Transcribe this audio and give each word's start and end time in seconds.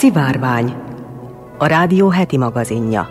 Szivárvány, 0.00 0.74
a 1.58 1.66
rádió 1.66 2.08
heti 2.08 2.36
magazinja. 2.36 3.08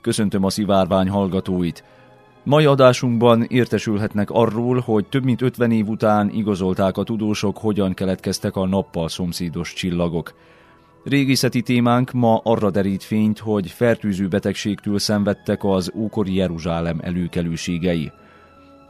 Köszöntöm 0.00 0.44
a 0.44 0.50
szivárvány 0.50 1.08
hallgatóit! 1.08 1.84
Mai 2.42 2.64
adásunkban 2.64 3.42
értesülhetnek 3.42 4.30
arról, 4.30 4.78
hogy 4.78 5.06
több 5.06 5.24
mint 5.24 5.42
50 5.42 5.70
év 5.70 5.88
után 5.88 6.30
igazolták 6.30 6.96
a 6.96 7.02
tudósok, 7.02 7.58
hogyan 7.58 7.94
keletkeztek 7.94 8.56
a 8.56 8.66
nappal 8.66 9.08
szomszédos 9.08 9.72
csillagok. 9.72 10.34
Régészeti 11.04 11.62
témánk 11.62 12.12
ma 12.12 12.40
arra 12.44 12.70
derít 12.70 13.02
fényt, 13.02 13.38
hogy 13.38 13.70
fertőző 13.70 14.28
betegségtől 14.28 14.98
szenvedtek 14.98 15.64
az 15.64 15.92
ókori 15.94 16.34
Jeruzsálem 16.34 16.98
előkelőségei. 17.02 18.12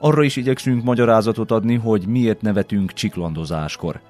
Arra 0.01 0.23
is 0.23 0.37
igyekszünk 0.37 0.83
magyarázatot 0.83 1.51
adni, 1.51 1.75
hogy 1.75 2.07
miért 2.07 2.41
nevetünk 2.43 2.93
csiklandozáskor. 2.93 4.01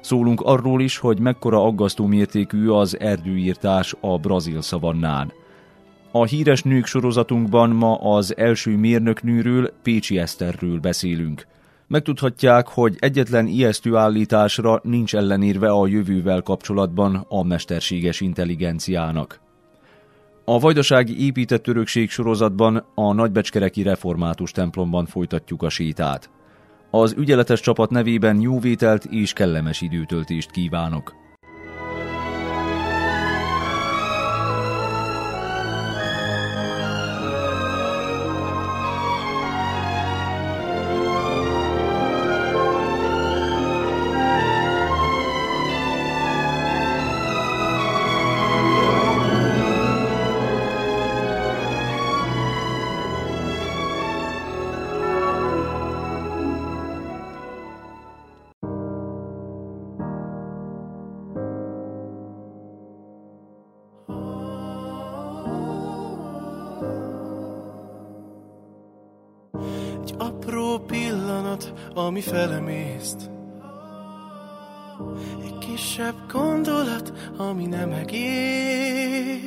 Szólunk 0.00 0.40
arról 0.40 0.80
is, 0.80 0.98
hogy 0.98 1.18
mekkora 1.18 1.64
aggasztó 1.64 2.06
mértékű 2.06 2.68
az 2.68 3.00
erdőírtás 3.00 3.94
a 4.00 4.18
brazil 4.18 4.62
szavannán. 4.62 5.32
A 6.12 6.24
híres 6.24 6.62
nők 6.62 6.86
sorozatunkban 6.86 7.70
ma 7.70 7.94
az 7.94 8.36
első 8.36 8.76
mérnöknőről, 8.76 9.72
Pécsi 9.82 10.18
Eszterről 10.18 10.78
beszélünk. 10.80 11.46
Megtudhatják, 11.88 12.68
hogy 12.68 12.96
egyetlen 12.98 13.46
ijesztő 13.46 13.96
állításra 13.96 14.80
nincs 14.82 15.14
ellenérve 15.14 15.70
a 15.70 15.86
jövővel 15.86 16.42
kapcsolatban 16.42 17.26
a 17.28 17.42
mesterséges 17.42 18.20
intelligenciának. 18.20 19.40
A 20.44 20.58
Vajdasági 20.58 21.24
épített 21.24 21.66
örökség 21.66 22.10
sorozatban 22.10 22.86
a 22.94 23.12
Nagybecskereki 23.12 23.82
Református 23.82 24.50
templomban 24.50 25.06
folytatjuk 25.06 25.62
a 25.62 25.68
sétát. 25.68 26.30
Az 26.90 27.14
ügyeletes 27.18 27.60
csapat 27.60 27.90
nevében 27.90 28.40
jóvételt 28.40 29.04
és 29.04 29.32
kellemes 29.32 29.80
időtöltést 29.80 30.50
kívánok! 30.50 31.25
Ami 71.96 72.20
felemészt. 72.20 73.30
Egy 75.44 75.58
kisebb 75.58 76.14
gondolat, 76.32 77.12
ami 77.36 77.66
nem 77.66 77.92
egész. 77.92 79.42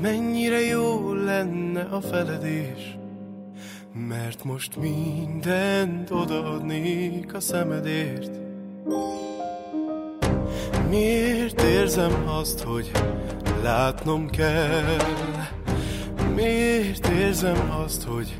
Mennyire 0.00 0.60
jó 0.60 1.12
lenne 1.12 1.80
a 1.80 2.00
feledés, 2.00 2.98
mert 4.08 4.44
most 4.44 4.76
mindent 4.76 6.10
odaadnék 6.10 7.34
a 7.34 7.40
szemedért. 7.40 8.40
Miért 10.88 11.62
érzem 11.62 12.28
azt, 12.28 12.60
hogy 12.60 12.90
látnom 13.62 14.30
kell? 14.30 14.96
Miért 16.34 17.06
érzem 17.06 17.70
azt, 17.84 18.02
hogy 18.02 18.36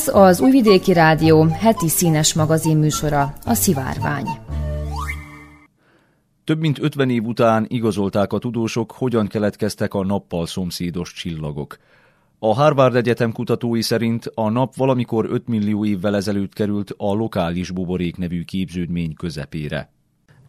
Ez 0.00 0.14
az 0.14 0.40
Újvidéki 0.40 0.92
Rádió 0.92 1.44
heti 1.44 1.88
színes 1.88 2.34
magazin 2.34 2.76
műsora, 2.76 3.34
a 3.44 3.54
Szivárvány. 3.54 4.26
Több 6.44 6.60
mint 6.60 6.78
50 6.82 7.10
év 7.10 7.24
után 7.24 7.66
igazolták 7.68 8.32
a 8.32 8.38
tudósok, 8.38 8.92
hogyan 8.92 9.26
keletkeztek 9.26 9.94
a 9.94 10.04
nappal 10.04 10.46
szomszédos 10.46 11.12
csillagok. 11.12 11.78
A 12.38 12.54
Harvard 12.54 12.94
Egyetem 12.94 13.32
kutatói 13.32 13.82
szerint 13.82 14.30
a 14.34 14.50
nap 14.50 14.76
valamikor 14.76 15.26
5 15.30 15.48
millió 15.48 15.84
évvel 15.84 16.16
ezelőtt 16.16 16.52
került 16.52 16.94
a 16.96 17.14
lokális 17.14 17.70
buborék 17.70 18.16
nevű 18.16 18.42
képződmény 18.42 19.14
közepére. 19.14 19.90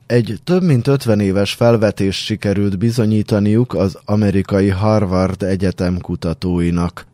Egy 0.06 0.40
több 0.44 0.64
mint 0.64 0.88
50 0.88 1.20
éves 1.20 1.54
felvetés 1.54 2.16
sikerült 2.16 2.78
bizonyítaniuk 2.78 3.74
az 3.74 3.98
amerikai 4.06 4.70
Harvard 4.70 5.44
Egyetem 5.44 5.98
kutatóinak. 6.02 7.10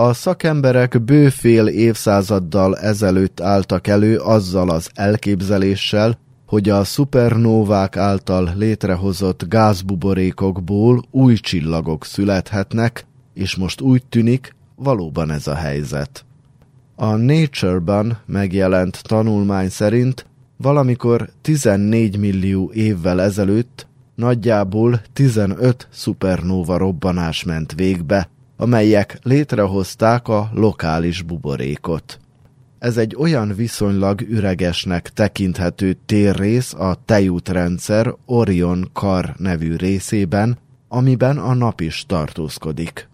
A 0.00 0.12
szakemberek 0.12 1.02
bőfél 1.02 1.66
évszázaddal 1.66 2.78
ezelőtt 2.78 3.40
álltak 3.40 3.86
elő 3.86 4.18
azzal 4.18 4.70
az 4.70 4.90
elképzeléssel, 4.94 6.18
hogy 6.46 6.68
a 6.68 6.84
szupernóvák 6.84 7.96
által 7.96 8.52
létrehozott 8.56 9.48
gázbuborékokból 9.48 11.02
új 11.10 11.34
csillagok 11.34 12.04
születhetnek, 12.04 13.06
és 13.34 13.56
most 13.56 13.80
úgy 13.80 14.02
tűnik, 14.08 14.54
valóban 14.76 15.30
ez 15.30 15.46
a 15.46 15.54
helyzet. 15.54 16.24
A 16.96 17.16
Nature-ban 17.16 18.18
megjelent 18.26 19.02
tanulmány 19.02 19.68
szerint 19.68 20.26
valamikor 20.56 21.30
14 21.42 22.18
millió 22.18 22.70
évvel 22.74 23.20
ezelőtt 23.20 23.86
nagyjából 24.14 25.00
15 25.12 25.88
szupernóva 25.90 26.76
robbanás 26.76 27.44
ment 27.44 27.72
végbe, 27.72 28.28
amelyek 28.60 29.18
létrehozták 29.22 30.28
a 30.28 30.50
lokális 30.54 31.22
buborékot. 31.22 32.18
Ez 32.78 32.96
egy 32.96 33.16
olyan 33.16 33.54
viszonylag 33.54 34.20
üregesnek 34.20 35.08
tekinthető 35.08 35.96
térrész 36.06 36.74
a 36.74 36.96
tejútrendszer 37.04 38.14
Orion 38.26 38.90
Kar 38.92 39.34
nevű 39.36 39.76
részében, 39.76 40.58
amiben 40.88 41.38
a 41.38 41.54
nap 41.54 41.80
is 41.80 42.04
tartózkodik. 42.06 43.08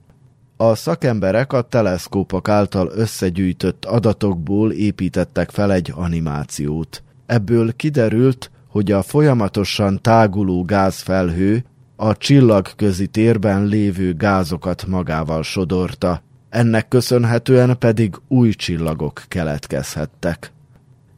A 0.57 0.75
szakemberek 0.75 1.53
a 1.53 1.63
teleszkópok 1.63 2.49
által 2.49 2.91
összegyűjtött 2.95 3.85
adatokból 3.85 4.73
építettek 4.73 5.51
fel 5.51 5.73
egy 5.73 5.93
animációt. 5.95 7.03
Ebből 7.27 7.77
kiderült, 7.77 8.51
hogy 8.69 8.93
a 8.93 9.03
folyamatosan 9.03 10.03
táguló 10.03 10.65
gázfelhő 10.65 11.65
a 11.97 12.17
csillagközi 12.17 13.07
térben 13.07 13.65
lévő 13.65 14.15
gázokat 14.15 14.87
magával 14.87 15.43
sodorta, 15.43 16.23
ennek 16.49 16.89
köszönhetően 16.89 17.79
pedig 17.79 18.15
új 18.29 18.51
csillagok 18.51 19.23
keletkezhettek. 19.29 20.53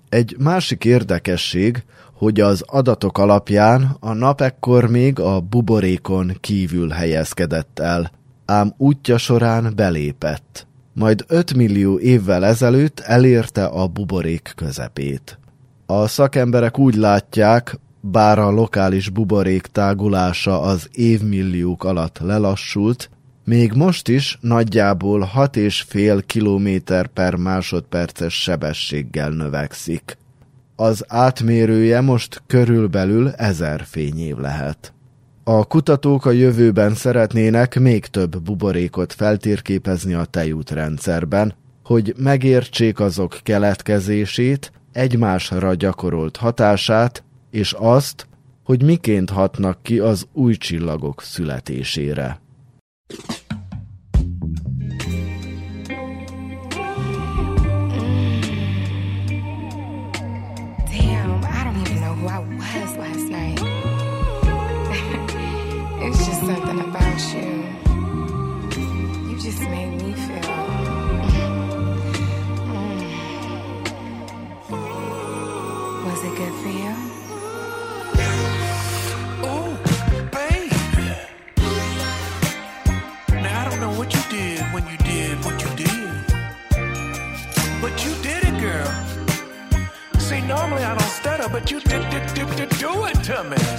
Egy 0.08 0.36
másik 0.38 0.84
érdekesség, 0.84 1.84
hogy 2.12 2.40
az 2.40 2.64
adatok 2.66 3.18
alapján 3.18 3.96
a 4.00 4.12
nap 4.12 4.40
ekkor 4.40 4.90
még 4.90 5.20
a 5.20 5.40
buborékon 5.40 6.36
kívül 6.40 6.88
helyezkedett 6.88 7.78
el, 7.78 8.10
ám 8.44 8.74
útja 8.76 9.18
során 9.18 9.72
belépett. 9.76 10.66
Majd 10.92 11.24
5 11.28 11.54
millió 11.54 11.98
évvel 11.98 12.44
ezelőtt 12.44 13.00
elérte 13.00 13.64
a 13.64 13.86
buborék 13.86 14.52
közepét. 14.56 15.38
A 15.86 16.06
szakemberek 16.06 16.78
úgy 16.78 16.94
látják, 16.94 17.78
bár 18.10 18.38
a 18.38 18.50
lokális 18.50 19.08
buborék 19.08 19.62
tágulása 19.62 20.60
az 20.60 20.88
évmilliók 20.92 21.84
alatt 21.84 22.18
lelassult, 22.18 23.10
még 23.44 23.72
most 23.72 24.08
is 24.08 24.38
nagyjából 24.40 25.30
6,5 25.34 26.22
km 26.26 26.94
per 27.14 27.34
másodperces 27.34 28.42
sebességgel 28.42 29.30
növekszik. 29.30 30.18
Az 30.76 31.04
átmérője 31.08 32.00
most 32.00 32.42
körülbelül 32.46 33.28
ezer 33.28 33.84
fényév 33.84 34.36
lehet. 34.36 34.92
A 35.44 35.64
kutatók 35.64 36.26
a 36.26 36.30
jövőben 36.30 36.94
szeretnének 36.94 37.78
még 37.78 38.06
több 38.06 38.42
buborékot 38.42 39.12
feltérképezni 39.12 40.14
a 40.14 40.24
tejútrendszerben, 40.24 41.54
hogy 41.84 42.14
megértsék 42.16 43.00
azok 43.00 43.38
keletkezését, 43.42 44.72
egymásra 44.92 45.74
gyakorolt 45.74 46.36
hatását, 46.36 47.24
és 47.50 47.72
azt, 47.72 48.26
hogy 48.64 48.82
miként 48.82 49.30
hatnak 49.30 49.82
ki 49.82 49.98
az 49.98 50.26
új 50.32 50.56
csillagok 50.56 51.22
születésére. 51.22 52.40
But 91.50 91.70
you 91.70 91.80
did, 91.80 92.08
did, 92.10 92.34
did, 92.34 92.56
did 92.56 92.68
do 92.78 93.06
it 93.06 93.22
to 93.24 93.44
me. 93.44 93.77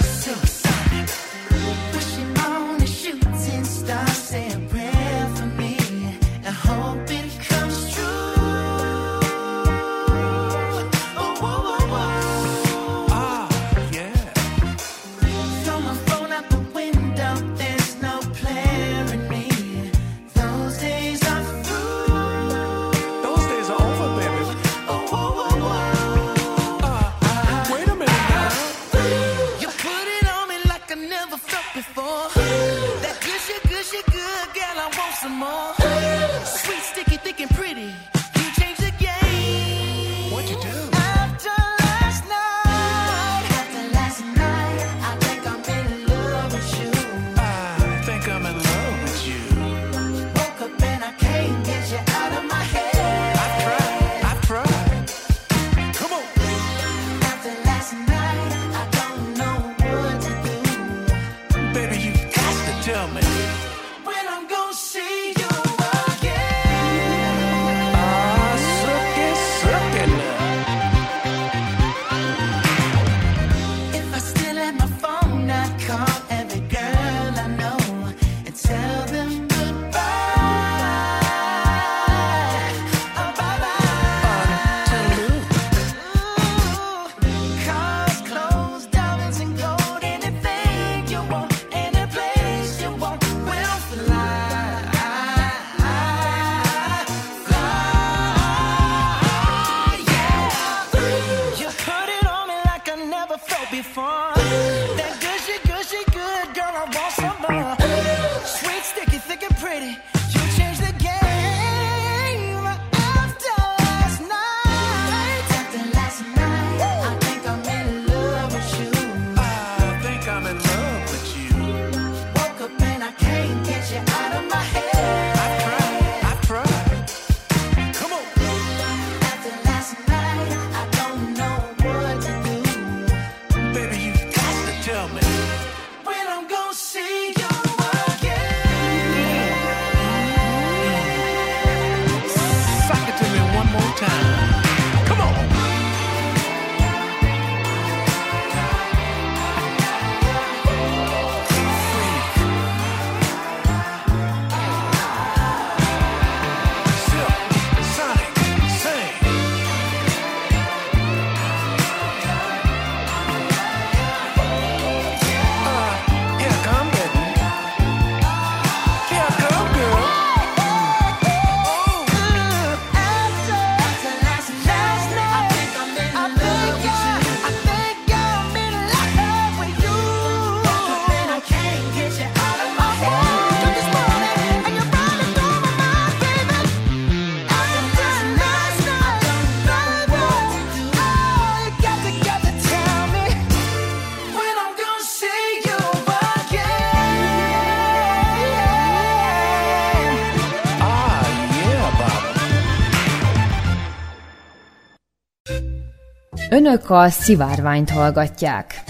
Önök 206.70 206.90
a 206.90 207.08
szivárványt 207.08 207.90
hallgatják. 207.90 208.82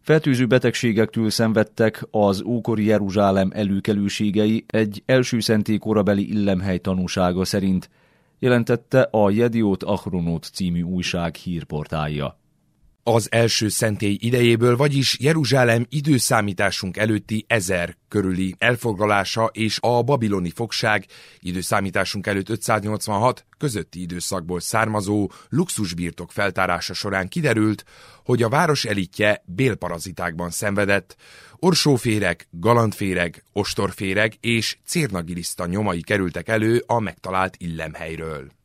Fertőző 0.00 0.46
betegségektől 0.46 1.30
szenvedtek 1.30 2.06
az 2.10 2.42
ókori 2.42 2.84
Jeruzsálem 2.84 3.50
előkelőségei 3.54 4.64
egy 4.66 5.02
első 5.06 5.40
szenté 5.40 5.78
korabeli 5.78 6.30
illemhely 6.32 6.78
tanúsága 6.78 7.44
szerint, 7.44 7.90
jelentette 8.38 9.00
a 9.10 9.30
Jediót 9.30 9.82
Achronót 9.82 10.50
című 10.52 10.82
újság 10.82 11.34
hírportálja. 11.34 12.39
Az 13.12 13.28
első 13.30 13.68
szentély 13.68 14.16
idejéből, 14.20 14.76
vagyis 14.76 15.16
Jeruzsálem 15.20 15.86
időszámításunk 15.88 16.96
előtti 16.96 17.44
ezer 17.48 17.96
körüli 18.08 18.54
elfoglalása 18.58 19.50
és 19.52 19.78
a 19.80 20.02
babiloni 20.02 20.50
fogság 20.50 21.06
időszámításunk 21.40 22.26
előtt 22.26 22.48
586 22.48 23.44
közötti 23.58 24.00
időszakból 24.00 24.60
származó 24.60 25.30
luxusbirtok 25.48 26.32
feltárása 26.32 26.94
során 26.94 27.28
kiderült, 27.28 27.84
hogy 28.24 28.42
a 28.42 28.48
város 28.48 28.84
elitje 28.84 29.42
bélparazitákban 29.46 30.50
szenvedett, 30.50 31.16
orsóféreg, 31.56 32.46
galantféreg, 32.50 33.44
ostorféreg 33.52 34.34
és 34.40 34.76
cérnagiliszta 34.86 35.66
nyomai 35.66 36.00
kerültek 36.00 36.48
elő 36.48 36.82
a 36.86 37.00
megtalált 37.00 37.54
illemhelyről. 37.58 38.58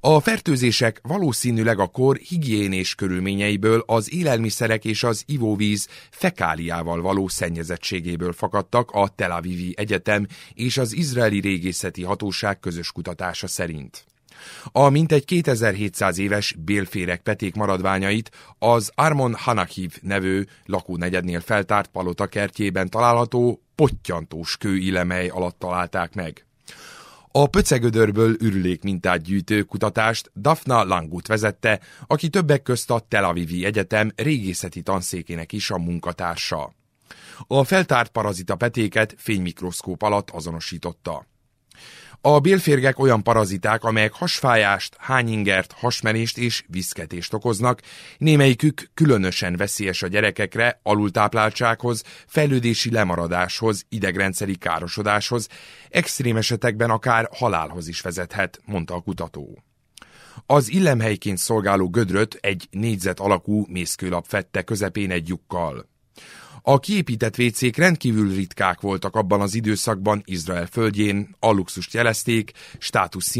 A 0.00 0.20
fertőzések 0.20 1.00
valószínűleg 1.02 1.78
a 1.78 1.86
kor 1.86 2.16
higiénés 2.16 2.94
körülményeiből, 2.94 3.82
az 3.86 4.12
élelmiszerek 4.12 4.84
és 4.84 5.02
az 5.02 5.22
ivóvíz 5.26 5.88
fekáliával 6.10 7.00
való 7.00 7.28
szennyezettségéből 7.28 8.32
fakadtak 8.32 8.90
a 8.90 9.08
Tel 9.08 9.30
Avivi 9.30 9.74
Egyetem 9.76 10.26
és 10.54 10.76
az 10.76 10.92
izraeli 10.92 11.40
régészeti 11.40 12.02
hatóság 12.02 12.60
közös 12.60 12.92
kutatása 12.92 13.46
szerint. 13.46 14.04
A 14.72 14.88
mintegy 14.88 15.24
2700 15.24 16.18
éves 16.18 16.56
bélférek 16.64 17.20
peték 17.20 17.54
maradványait 17.54 18.30
az 18.58 18.90
Armon 18.94 19.34
Hanakiv 19.34 19.96
nevű 20.02 20.44
lakónegyednél 20.64 21.40
feltárt 21.40 21.90
palota 21.90 22.26
kertjében 22.26 22.88
található 22.88 23.62
pottyantós 23.74 24.56
kőilemely 24.56 25.28
alatt 25.28 25.58
találták 25.58 26.14
meg. 26.14 26.44
A 27.36 27.46
pöcegödörből 27.46 28.36
ürülék 28.40 28.82
mintát 28.82 29.22
gyűjtő 29.22 29.62
kutatást 29.62 30.30
Daphna 30.36 30.84
Langut 30.84 31.26
vezette, 31.26 31.80
aki 32.06 32.28
többek 32.28 32.62
közt 32.62 32.90
a 32.90 33.00
Tel 33.08 33.24
Avivi 33.24 33.64
Egyetem 33.64 34.12
régészeti 34.16 34.82
tanszékének 34.82 35.52
is 35.52 35.70
a 35.70 35.78
munkatársa. 35.78 36.74
A 37.46 37.64
feltárt 37.64 38.10
parazita 38.10 38.56
petéket 38.56 39.14
fénymikroszkóp 39.18 40.02
alatt 40.02 40.30
azonosította. 40.30 41.26
A 42.26 42.40
bélférgek 42.40 42.98
olyan 42.98 43.22
paraziták, 43.22 43.84
amelyek 43.84 44.12
hasfájást, 44.12 44.96
hányingert, 44.98 45.72
hasmenést 45.72 46.38
és 46.38 46.64
viszketést 46.68 47.32
okoznak, 47.32 47.80
némelyikük 48.18 48.90
különösen 48.94 49.56
veszélyes 49.56 50.02
a 50.02 50.06
gyerekekre, 50.06 50.80
alultápláltsághoz, 50.82 52.02
fejlődési 52.26 52.90
lemaradáshoz, 52.90 53.84
idegrendszeri 53.88 54.56
károsodáshoz, 54.56 55.48
extrém 55.88 56.36
esetekben 56.36 56.90
akár 56.90 57.28
halálhoz 57.32 57.88
is 57.88 58.00
vezethet, 58.00 58.60
mondta 58.64 58.94
a 58.94 59.00
kutató. 59.00 59.62
Az 60.46 60.70
illemhelyként 60.70 61.38
szolgáló 61.38 61.88
gödröt 61.88 62.38
egy 62.40 62.68
négyzet 62.70 63.20
alakú 63.20 63.64
mészkőlap 63.68 64.24
fette 64.26 64.62
közepén 64.62 65.10
egy 65.10 65.28
lyukkal. 65.28 65.92
A 66.66 66.80
kiépített 66.80 67.34
vécék 67.34 67.76
rendkívül 67.76 68.34
ritkák 68.34 68.80
voltak 68.80 69.16
abban 69.16 69.40
az 69.40 69.54
időszakban 69.54 70.22
Izrael 70.24 70.66
földjén, 70.66 71.36
a 71.38 71.50
luxust 71.50 71.94
jelezték, 71.94 72.52
státusz 72.78 73.36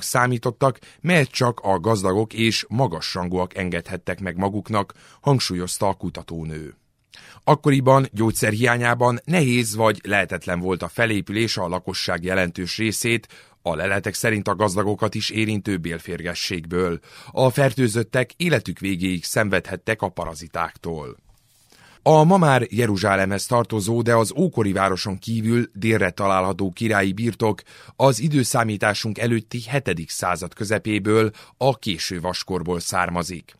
számítottak, 0.00 0.78
melyet 1.00 1.30
csak 1.30 1.60
a 1.60 1.80
gazdagok 1.80 2.32
és 2.32 2.64
magasrangúak 2.68 3.56
engedhettek 3.56 4.20
meg 4.20 4.36
maguknak, 4.36 4.92
hangsúlyozta 5.20 5.88
a 5.88 5.94
kutatónő. 5.94 6.76
Akkoriban 7.44 8.08
gyógyszerhiányában 8.12 9.20
nehéz 9.24 9.74
vagy 9.74 10.00
lehetetlen 10.04 10.60
volt 10.60 10.82
a 10.82 10.88
felépülés 10.88 11.56
a 11.56 11.68
lakosság 11.68 12.24
jelentős 12.24 12.76
részét, 12.76 13.28
a 13.62 13.74
leletek 13.74 14.14
szerint 14.14 14.48
a 14.48 14.54
gazdagokat 14.54 15.14
is 15.14 15.30
érintő 15.30 15.76
bélférgességből. 15.76 17.00
A 17.30 17.50
fertőzöttek 17.50 18.32
életük 18.36 18.78
végéig 18.78 19.24
szenvedhettek 19.24 20.02
a 20.02 20.08
parazitáktól. 20.08 21.23
A 22.06 22.24
ma 22.24 22.36
már 22.36 22.66
Jeruzsálemhez 22.70 23.46
tartozó, 23.46 24.02
de 24.02 24.14
az 24.14 24.32
ókori 24.36 24.72
városon 24.72 25.18
kívül 25.18 25.70
délre 25.72 26.10
található 26.10 26.70
királyi 26.70 27.12
birtok 27.12 27.62
az 27.96 28.20
időszámításunk 28.20 29.18
előtti 29.18 29.62
7. 29.84 30.08
század 30.08 30.54
közepéből, 30.54 31.30
a 31.56 31.78
késő 31.78 32.20
vaskorból 32.20 32.80
származik. 32.80 33.56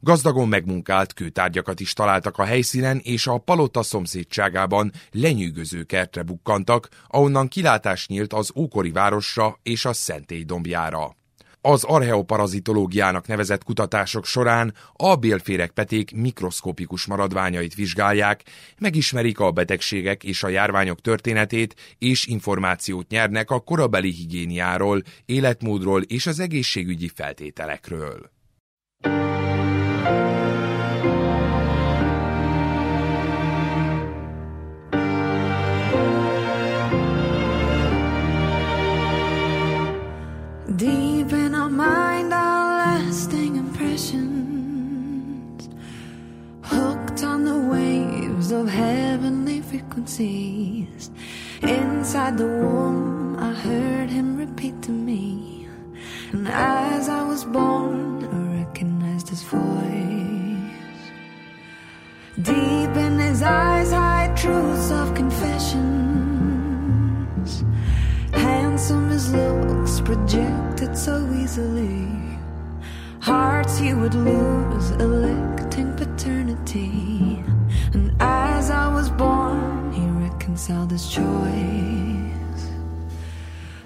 Gazdagon 0.00 0.48
megmunkált 0.48 1.12
kőtárgyakat 1.12 1.80
is 1.80 1.92
találtak 1.92 2.38
a 2.38 2.44
helyszínen, 2.44 3.00
és 3.02 3.26
a 3.26 3.38
palota 3.38 3.82
szomszédságában 3.82 4.92
lenyűgöző 5.10 5.82
kertre 5.82 6.22
bukkantak, 6.22 6.88
ahonnan 7.08 7.48
kilátás 7.48 8.06
nyílt 8.06 8.32
az 8.32 8.50
ókori 8.54 8.90
városra 8.90 9.58
és 9.62 9.84
a 9.84 9.92
szentély 9.92 10.42
dombjára. 10.42 11.16
Az 11.66 11.84
archeoparazitológiának 11.84 13.26
nevezett 13.26 13.64
kutatások 13.64 14.24
során 14.24 14.74
a 14.92 15.14
bélféregpeték 15.14 16.16
mikroszkopikus 16.16 17.06
maradványait 17.06 17.74
vizsgálják, 17.74 18.42
megismerik 18.78 19.40
a 19.40 19.50
betegségek 19.50 20.24
és 20.24 20.42
a 20.42 20.48
járványok 20.48 21.00
történetét, 21.00 21.96
és 21.98 22.26
információt 22.26 23.08
nyernek 23.08 23.50
a 23.50 23.60
korabeli 23.60 24.10
higiéniáról, 24.10 25.02
életmódról 25.24 26.02
és 26.02 26.26
az 26.26 26.38
egészségügyi 26.38 27.10
feltételekről. 27.14 28.30
Waves 48.44 48.52
of 48.52 48.68
heavenly 48.68 49.60
frequencies. 49.62 51.10
Inside 51.62 52.36
the 52.36 52.46
womb, 52.46 53.38
I 53.38 53.52
heard 53.52 54.10
him 54.10 54.36
repeat 54.36 54.82
to 54.82 54.90
me, 54.90 55.66
and 56.32 56.46
as 56.48 57.08
I 57.08 57.22
was 57.22 57.44
born, 57.44 58.24
I 58.24 58.64
recognized 58.64 59.28
his 59.30 59.42
voice. 59.42 59.60
Deep 62.42 62.96
in 63.06 63.18
his 63.18 63.42
eyes, 63.42 63.92
hide 63.92 64.36
truths 64.36 64.90
of 64.90 65.14
confessions. 65.14 65.84
Handsome 68.32 69.10
his 69.10 69.32
looks 69.32 70.00
projected 70.00 70.98
so 70.98 71.26
easily. 71.32 72.08
Hearts 73.20 73.80
you 73.80 73.96
would 74.00 74.14
lose, 74.14 74.90
electing 74.90 75.94
paternity. 75.96 77.33
As 78.64 78.70
I 78.70 78.88
was 78.88 79.10
born, 79.10 79.92
he 79.92 80.06
reconciled 80.26 80.90
his 80.90 81.06
choice. 81.06 82.62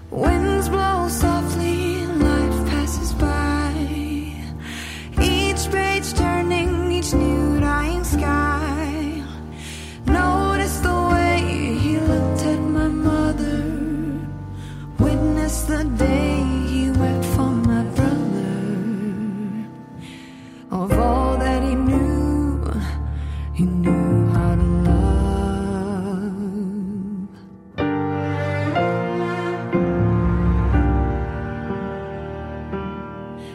Winds 0.09 0.69
blow 0.69 1.09
softly, 1.09 2.07
life 2.07 2.59
passes 2.71 3.13
by. 3.15 3.73
Each 5.21 5.69
page 5.73 6.15
turning, 6.15 6.93
each 6.93 7.13
new 7.13 7.38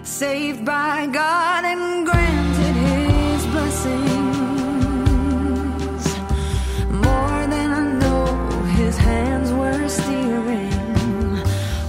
Saved 0.03 0.65
by 0.65 1.07
God 1.07 1.63
and 1.63 2.05
granted 2.05 2.75
his 2.75 3.45
blessings. 3.47 4.03
More 6.89 7.47
than 7.47 7.71
I 7.71 7.83
know, 7.99 8.25
his 8.75 8.97
hands 8.97 9.53
were 9.53 9.87
steering. 9.87 10.73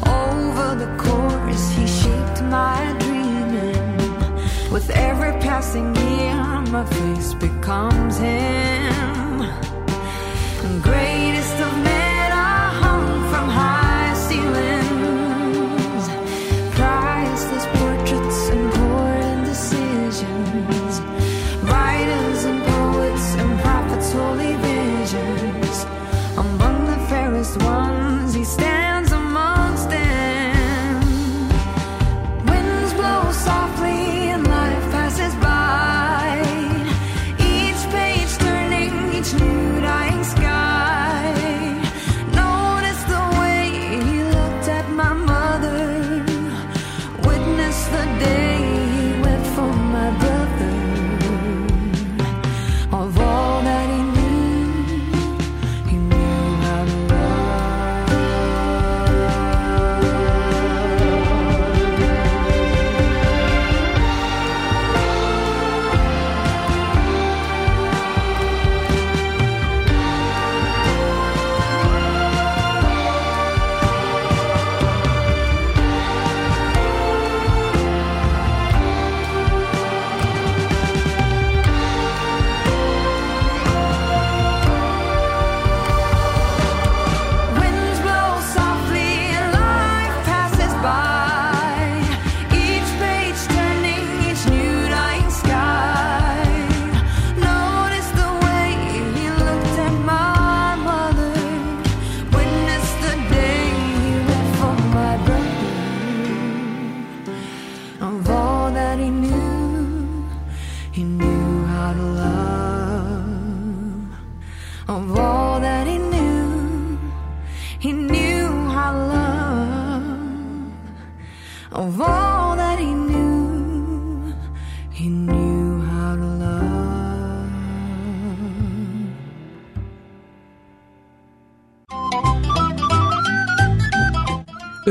Over 0.06 0.76
the 0.76 0.94
course, 0.97 1.71
he 1.71 1.87
shaped 1.88 2.40
my 2.44 2.94
dreaming. 3.00 3.99
With 4.71 4.88
every 4.90 5.33
passing 5.40 5.94
year, 5.97 6.37
my 6.71 6.85
face 6.87 7.35
becomes 7.35 8.18
him. 8.18 9.13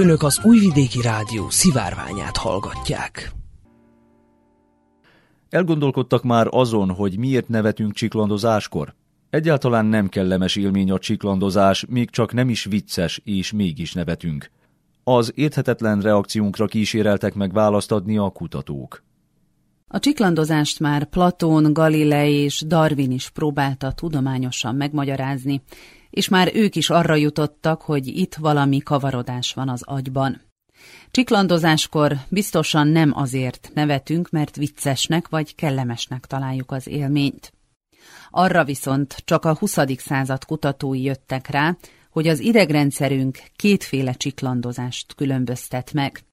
Önök 0.04 0.24
az 0.24 0.40
Újvidéki 0.44 1.02
Rádió 1.02 1.50
szivárványát 1.50 2.38
hallgatják. 2.38 3.32
Elgondolkodtak 5.50 6.24
már 6.24 6.48
azon, 6.50 6.90
hogy 6.90 7.18
miért 7.18 7.48
nevetünk 7.48 7.94
csiklandozáskor? 7.94 8.94
Egyáltalán 9.30 9.86
nem 9.86 10.10
kellemes 10.10 10.56
élmény 10.56 10.92
a 10.92 11.00
csiklandozás, 11.00 11.86
még 11.90 12.10
csak 12.10 12.34
nem 12.34 12.50
is 12.50 12.64
vicces, 12.64 13.22
és 13.24 13.52
mégis 13.52 13.94
nevetünk. 13.94 14.52
Az 15.04 15.32
érthetetlen 15.36 16.02
reakciónkra 16.02 16.66
kíséreltek 16.66 17.34
meg 17.34 17.54
választ 17.54 17.92
adni 17.92 18.18
a 18.18 18.30
kutatók. 18.30 19.04
A 19.88 20.00
csiklandozást 20.00 20.80
már 20.80 21.06
Platón, 21.06 21.74
Galilei 21.74 22.34
és 22.34 22.64
Darwin 22.68 23.12
is 23.12 23.30
próbálta 23.30 23.92
tudományosan 23.92 24.76
megmagyarázni, 24.76 25.62
és 26.14 26.28
már 26.28 26.52
ők 26.54 26.76
is 26.76 26.90
arra 26.90 27.16
jutottak, 27.16 27.82
hogy 27.82 28.08
itt 28.08 28.36
valami 28.36 28.80
kavarodás 28.80 29.54
van 29.54 29.70
az 29.70 29.82
agyban. 29.86 30.42
Csiklandozáskor 31.12 32.18
biztosan 32.30 32.88
nem 32.88 33.12
azért 33.16 33.72
nevetünk, 33.74 34.30
mert 34.30 34.56
viccesnek 34.56 35.30
vagy 35.30 35.56
kellemesnek 35.56 36.26
találjuk 36.26 36.72
az 36.72 36.88
élményt. 36.88 37.54
Arra 38.30 38.64
viszont 38.64 39.22
csak 39.26 39.46
a 39.46 39.56
20. 39.56 39.78
század 39.98 40.46
kutatói 40.46 41.04
jöttek 41.04 41.48
rá, 41.48 41.76
hogy 42.10 42.28
az 42.28 42.40
idegrendszerünk 42.40 43.38
kétféle 43.56 44.14
csiklandozást 44.14 45.16
különböztet 45.16 45.94
meg. 45.94 46.24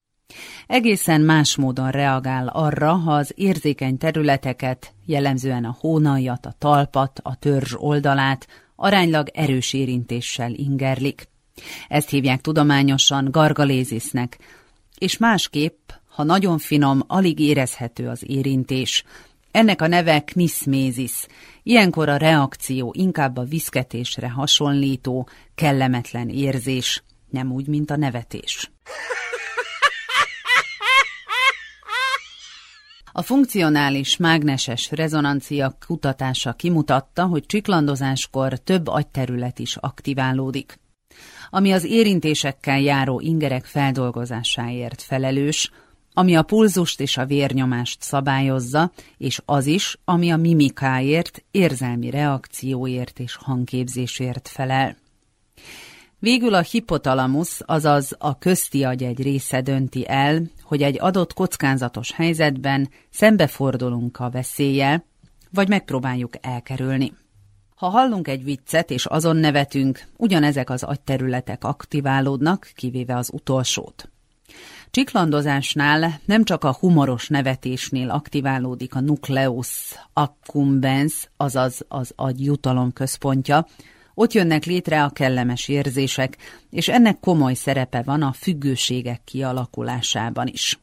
Egészen 0.67 1.21
más 1.21 1.57
módon 1.57 1.91
reagál 1.91 2.47
arra, 2.47 2.93
ha 2.93 3.15
az 3.15 3.33
érzékeny 3.37 3.99
területeket, 3.99 4.93
jellemzően 5.07 5.65
a 5.65 5.77
hónaljat, 5.81 6.47
a 6.47 6.55
talpat, 6.59 7.21
a 7.23 7.37
törzs 7.37 7.75
oldalát 7.77 8.47
aránylag 8.81 9.29
erős 9.33 9.73
érintéssel 9.73 10.53
ingerlik. 10.53 11.29
Ezt 11.89 12.11
hívják 12.11 12.41
tudományosan 12.41 13.29
gargalézisnek, 13.31 14.39
és 14.99 15.17
másképp, 15.17 15.91
ha 16.09 16.23
nagyon 16.23 16.59
finom, 16.59 17.03
alig 17.07 17.39
érezhető 17.39 18.09
az 18.09 18.23
érintés. 18.27 19.05
Ennek 19.51 19.83
a 19.83 19.87
neve 19.87 20.21
kniszmézis. 20.21 21.27
Ilyenkor 21.63 22.09
a 22.09 22.17
reakció 22.17 22.95
inkább 22.97 23.37
a 23.37 23.45
viszketésre 23.45 24.31
hasonlító, 24.31 25.29
kellemetlen 25.55 26.29
érzés, 26.29 27.03
nem 27.31 27.53
úgy, 27.53 27.67
mint 27.67 27.91
a 27.91 27.97
nevetés. 27.97 28.71
A 33.13 33.23
funkcionális 33.23 34.17
mágneses 34.17 34.91
rezonancia 34.91 35.77
kutatása 35.87 36.53
kimutatta, 36.53 37.27
hogy 37.27 37.47
csiklandozáskor 37.47 38.59
több 38.59 38.87
agyterület 38.87 39.59
is 39.59 39.77
aktiválódik. 39.77 40.79
Ami 41.51 41.73
az 41.73 41.85
érintésekkel 41.85 42.81
járó 42.81 43.21
ingerek 43.21 43.65
feldolgozásáért 43.65 45.03
felelős, 45.03 45.71
ami 46.13 46.37
a 46.37 46.43
pulzust 46.43 47.01
és 47.01 47.17
a 47.17 47.27
vérnyomást 47.27 48.03
szabályozza, 48.03 48.93
és 49.17 49.43
az 49.45 49.67
is, 49.67 49.97
ami 50.05 50.31
a 50.31 50.37
mimikáért, 50.37 51.45
érzelmi 51.51 52.11
reakcióért 52.11 53.19
és 53.19 53.37
hangképzésért 53.37 54.49
felel. 54.49 54.97
Végül 56.23 56.55
a 56.55 56.61
hipotalamusz, 56.61 57.61
azaz 57.65 58.17
a 58.19 58.39
közti 58.39 58.85
agy 58.85 59.03
egy 59.03 59.23
része 59.23 59.61
dönti 59.61 60.09
el, 60.09 60.43
hogy 60.63 60.83
egy 60.83 61.01
adott 61.01 61.33
kockázatos 61.33 62.13
helyzetben 62.13 62.89
szembefordulunk 63.11 64.19
a 64.19 64.31
veszéllyel, 64.31 65.05
vagy 65.51 65.69
megpróbáljuk 65.69 66.33
elkerülni. 66.41 67.13
Ha 67.75 67.89
hallunk 67.89 68.29
egy 68.29 68.45
viccet 68.45 68.91
és 68.91 69.07
azon 69.07 69.37
nevetünk, 69.37 70.07
ugyanezek 70.17 70.71
az 70.71 70.83
agyterületek 70.83 71.65
aktiválódnak, 71.65 72.71
kivéve 72.75 73.17
az 73.17 73.31
utolsót. 73.33 74.11
Csiklandozásnál 74.91 76.21
nem 76.25 76.45
csak 76.45 76.65
a 76.65 76.77
humoros 76.81 77.29
nevetésnél 77.29 78.11
aktiválódik 78.11 78.95
a 78.95 79.01
nucleus 79.01 79.95
accumbens, 80.13 81.31
azaz 81.37 81.85
az 81.89 82.13
agy 82.17 82.45
jutalom 82.45 82.93
központja, 82.93 83.67
ott 84.21 84.33
jönnek 84.33 84.65
létre 84.65 85.05
a 85.05 85.11
kellemes 85.11 85.69
érzések, 85.69 86.37
és 86.71 86.89
ennek 86.89 87.21
komoly 87.21 87.55
szerepe 87.55 88.03
van 88.03 88.23
a 88.23 88.33
függőségek 88.33 89.21
kialakulásában 89.25 90.47
is. 90.47 90.79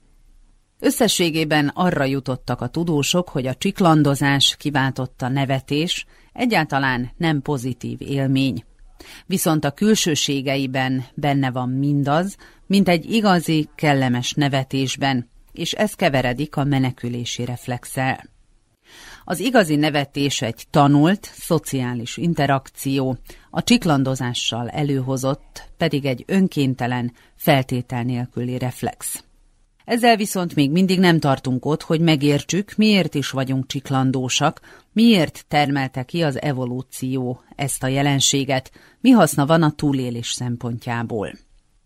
Összességében 0.80 1.72
arra 1.74 2.04
jutottak 2.04 2.62
a 2.62 2.68
tudósok, 2.68 3.30
hogy 3.30 3.48
a 3.48 3.56
csiklandozás 3.56 4.56
kiváltotta 4.60 5.28
nevetés 5.28 6.06
egyáltalán 6.34 7.12
nem 7.18 7.42
pozitív 7.42 8.02
élmény. 8.02 8.64
Viszont 9.26 9.66
a 9.66 9.72
külsőségeiben 9.72 11.06
benne 11.14 11.52
van 11.52 11.70
mindaz, 11.70 12.36
mint 12.68 12.90
egy 12.90 13.12
igazi, 13.12 13.70
kellemes 13.76 14.34
nevetésben, 14.34 15.30
és 15.52 15.72
ez 15.72 15.94
keveredik 15.94 16.56
a 16.56 16.64
menekülési 16.64 17.46
reflexel. 17.46 18.37
Az 19.30 19.40
igazi 19.40 19.76
nevetés 19.76 20.42
egy 20.42 20.64
tanult, 20.70 21.30
szociális 21.34 22.18
interakció, 22.18 23.18
a 23.50 23.64
csiklandozással 23.64 24.70
előhozott, 24.70 25.70
pedig 25.78 26.06
egy 26.06 26.24
önkéntelen, 26.28 27.14
feltétel 27.36 28.04
nélküli 28.04 28.58
reflex. 28.58 29.24
Ezzel 29.86 30.16
viszont 30.16 30.56
még 30.56 30.72
mindig 30.72 31.00
nem 31.00 31.20
tartunk 31.20 31.66
ott, 31.66 31.82
hogy 31.82 32.00
megértsük, 32.00 32.76
miért 32.76 33.16
is 33.16 33.30
vagyunk 33.30 33.68
csiklandósak, 33.68 34.62
miért 34.94 35.46
termelte 35.48 36.04
ki 36.04 36.22
az 36.22 36.42
evolúció 36.42 37.42
ezt 37.56 37.84
a 37.84 37.88
jelenséget, 37.88 38.72
mi 39.02 39.10
haszna 39.10 39.46
van 39.46 39.64
a 39.64 39.72
túlélés 39.72 40.32
szempontjából. 40.32 41.32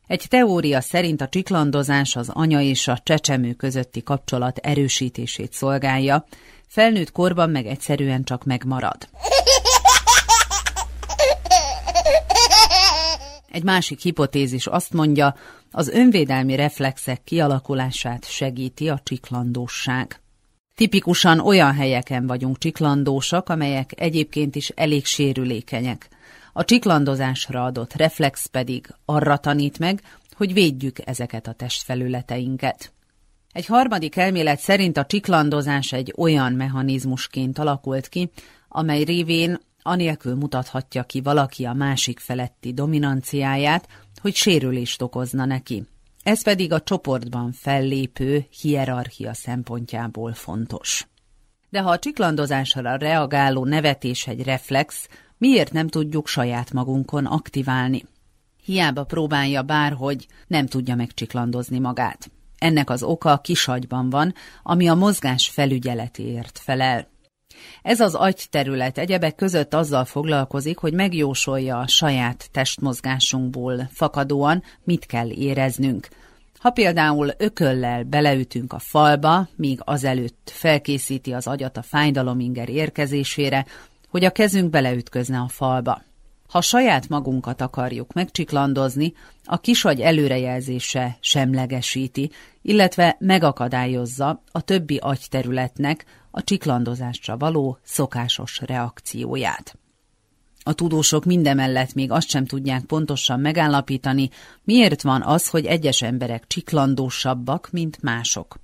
Egy 0.08 0.26
teória 0.30 0.82
szerint 0.82 1.22
a 1.22 1.28
csiklandozás 1.28 2.16
az 2.16 2.30
anya 2.30 2.62
és 2.62 2.88
a 2.88 3.00
csecsemő 3.04 3.54
közötti 3.54 4.04
kapcsolat 4.04 4.58
erősítését 4.58 5.54
szolgálja, 5.54 6.26
felnőtt 6.72 7.12
korban 7.12 7.50
meg 7.50 7.66
egyszerűen 7.66 8.24
csak 8.24 8.44
megmarad. 8.44 9.10
Egy 13.52 13.64
másik 13.64 14.00
hipotézis 14.00 14.68
azt 14.68 14.94
mondja, 14.94 15.36
az 15.72 15.88
önvédelmi 15.88 16.56
reflexek 16.56 17.24
kialakulását 17.24 18.26
segíti 18.30 18.90
a 18.90 19.00
csiklandóság. 19.04 20.22
Tipikusan 20.76 21.40
olyan 21.40 21.74
helyeken 21.74 22.28
vagyunk 22.28 22.58
csiklandósak, 22.58 23.50
amelyek 23.50 24.02
egyébként 24.02 24.56
is 24.56 24.70
elég 24.70 25.06
sérülékenyek. 25.06 26.08
A 26.54 26.66
csiklandozásra 26.66 27.64
adott 27.64 27.94
reflex 27.94 28.46
pedig 28.46 28.88
arra 29.06 29.38
tanít 29.38 29.80
meg, 29.80 30.02
hogy 30.36 30.54
védjük 30.54 31.08
ezeket 31.08 31.48
a 31.48 31.54
testfelületeinket. 31.54 32.92
Egy 33.52 33.66
harmadik 33.66 34.16
elmélet 34.16 34.60
szerint 34.60 34.98
a 34.98 35.06
csiklandozás 35.06 35.92
egy 35.92 36.14
olyan 36.18 36.54
mechanizmusként 36.54 37.60
alakult 37.60 38.08
ki, 38.08 38.32
amely 38.68 39.04
révén 39.04 39.60
anélkül 39.82 40.36
mutathatja 40.36 41.04
ki 41.04 41.22
valaki 41.22 41.66
a 41.66 41.74
másik 41.74 42.20
feletti 42.20 42.74
dominanciáját, 42.74 43.88
hogy 44.22 44.36
sérülést 44.36 45.02
okozna 45.02 45.46
neki. 45.46 45.86
Ez 46.24 46.44
pedig 46.44 46.72
a 46.72 46.82
csoportban 46.82 47.52
fellépő 47.52 48.46
hierarchia 48.62 49.34
szempontjából 49.34 50.34
fontos. 50.34 51.08
De 51.70 51.82
ha 51.82 51.90
a 51.90 52.00
csiklandozásra 52.00 52.96
reagáló 52.96 53.66
nevetés 53.66 54.28
egy 54.28 54.44
reflex, 54.44 55.08
miért 55.38 55.72
nem 55.72 55.88
tudjuk 55.88 56.28
saját 56.28 56.74
magunkon 56.74 57.26
aktiválni? 57.26 58.06
Hiába 58.64 59.04
próbálja 59.04 59.62
bárhogy, 59.62 60.28
nem 60.48 60.66
tudja 60.66 60.96
megcsiklandozni 60.96 61.80
magát. 61.80 62.32
Ennek 62.62 62.90
az 62.90 63.04
oka 63.04 63.32
a 63.32 63.38
kisagyban 63.38 64.10
van, 64.10 64.34
ami 64.64 64.88
a 64.88 64.96
mozgás 64.96 65.50
felügyeletéért 65.50 66.60
felel. 66.64 67.08
Ez 67.82 68.00
az 68.00 68.16
agyterület 68.16 68.98
egyebek 68.98 69.36
között 69.36 69.74
azzal 69.74 70.06
foglalkozik, 70.06 70.78
hogy 70.78 70.94
megjósolja 70.94 71.80
a 71.80 71.88
saját 71.88 72.50
testmozgásunkból 72.52 73.90
fakadóan, 73.94 74.64
mit 74.84 75.06
kell 75.06 75.30
éreznünk. 75.30 76.08
Ha 76.60 76.70
például 76.70 77.32
ököllel 77.38 78.04
beleütünk 78.04 78.74
a 78.74 78.80
falba, 78.80 79.48
míg 79.56 79.80
azelőtt 79.84 80.52
felkészíti 80.54 81.34
az 81.34 81.48
agyat 81.48 81.78
a 81.78 81.82
fájdalominger 81.82 82.70
érkezésére, 82.70 83.66
hogy 84.10 84.26
a 84.26 84.32
kezünk 84.32 84.70
beleütközne 84.70 85.40
a 85.40 85.48
falba. 85.48 86.02
Ha 86.52 86.62
saját 86.62 87.10
magunkat 87.10 87.62
akarjuk 87.62 88.14
megcsiklandozni, 88.14 89.14
a 89.44 89.60
kisagy 89.60 90.02
előrejelzése 90.02 91.18
semlegesíti, 91.20 92.32
illetve 92.62 93.16
megakadályozza 93.20 94.44
a 94.52 94.62
többi 94.62 94.98
agyterületnek, 94.98 96.06
a 96.32 96.44
csiklandozásra 96.44 97.38
való 97.38 97.78
szokásos 97.84 98.60
reakcióját. 98.60 99.78
A 100.64 100.74
tudósok 100.74 101.26
mindemellett 101.26 101.94
még 101.94 102.12
azt 102.12 102.30
sem 102.30 102.46
tudják 102.46 102.84
pontosan 102.84 103.40
megállapítani, 103.40 104.30
miért 104.64 105.02
van 105.02 105.22
az, 105.22 105.50
hogy 105.50 105.66
egyes 105.66 106.02
emberek 106.02 106.48
csiklandósabbak, 106.48 107.70
mint 107.72 108.02
mások. 108.02 108.60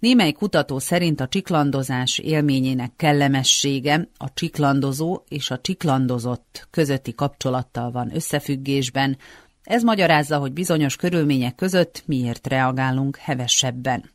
Némely 0.00 0.32
kutató 0.32 0.78
szerint 0.78 1.20
a 1.20 1.28
csiklandozás 1.28 2.18
élményének 2.18 2.92
kellemessége 2.96 4.08
a 4.16 4.32
csiklandozó 4.34 5.22
és 5.28 5.50
a 5.50 5.60
csiklandozott 5.60 6.68
közötti 6.70 7.14
kapcsolattal 7.14 7.90
van 7.90 8.14
összefüggésben, 8.14 9.18
ez 9.62 9.82
magyarázza, 9.82 10.38
hogy 10.38 10.52
bizonyos 10.52 10.96
körülmények 10.96 11.54
között 11.54 12.02
miért 12.06 12.46
reagálunk 12.46 13.16
hevesebben. 13.16 14.10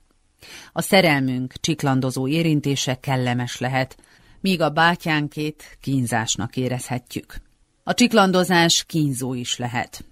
A 0.74 0.82
szerelmünk 0.82 1.54
csiklandozó 1.60 2.28
érintése 2.28 2.96
kellemes 3.00 3.60
lehet, 3.60 3.98
míg 4.42 4.62
a 4.62 4.70
bátyánkét 4.70 5.78
kínzásnak 5.82 6.58
érezhetjük. 6.58 7.36
A 7.84 7.94
csiklandozás 7.94 8.84
kínzó 8.84 9.34
is 9.34 9.58
lehet. 9.58 10.04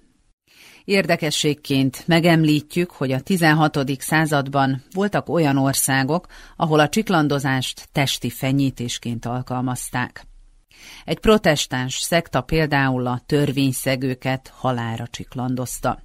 Érdekességként 0.85 2.07
megemlítjük, 2.07 2.91
hogy 2.91 3.11
a 3.11 3.19
16. 3.19 3.79
században 3.99 4.83
voltak 4.93 5.29
olyan 5.29 5.57
országok, 5.57 6.27
ahol 6.55 6.79
a 6.79 6.89
csiklandozást 6.89 7.87
testi 7.91 8.29
fenyítésként 8.29 9.25
alkalmazták. 9.25 10.25
Egy 11.05 11.19
protestáns 11.19 11.95
szekta 11.95 12.41
például 12.41 13.07
a 13.07 13.21
törvényszegőket 13.25 14.53
halára 14.55 15.07
csiklandozta. 15.07 16.01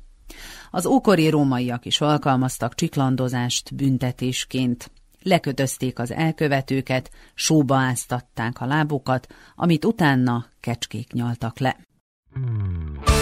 Az 0.70 0.86
ókori 0.86 1.28
rómaiak 1.28 1.84
is 1.84 2.00
alkalmaztak 2.00 2.74
csiklandozást 2.74 3.74
büntetésként. 3.74 4.90
Lekötözték 5.22 5.98
az 5.98 6.12
elkövetőket, 6.12 7.10
sóba 7.34 7.76
áztatták 7.76 8.60
a 8.60 8.66
lábukat, 8.66 9.26
amit 9.54 9.84
utána 9.84 10.46
kecskék 10.60 11.12
nyaltak 11.12 11.58
le. 11.58 11.76
Hmm. 12.32 13.17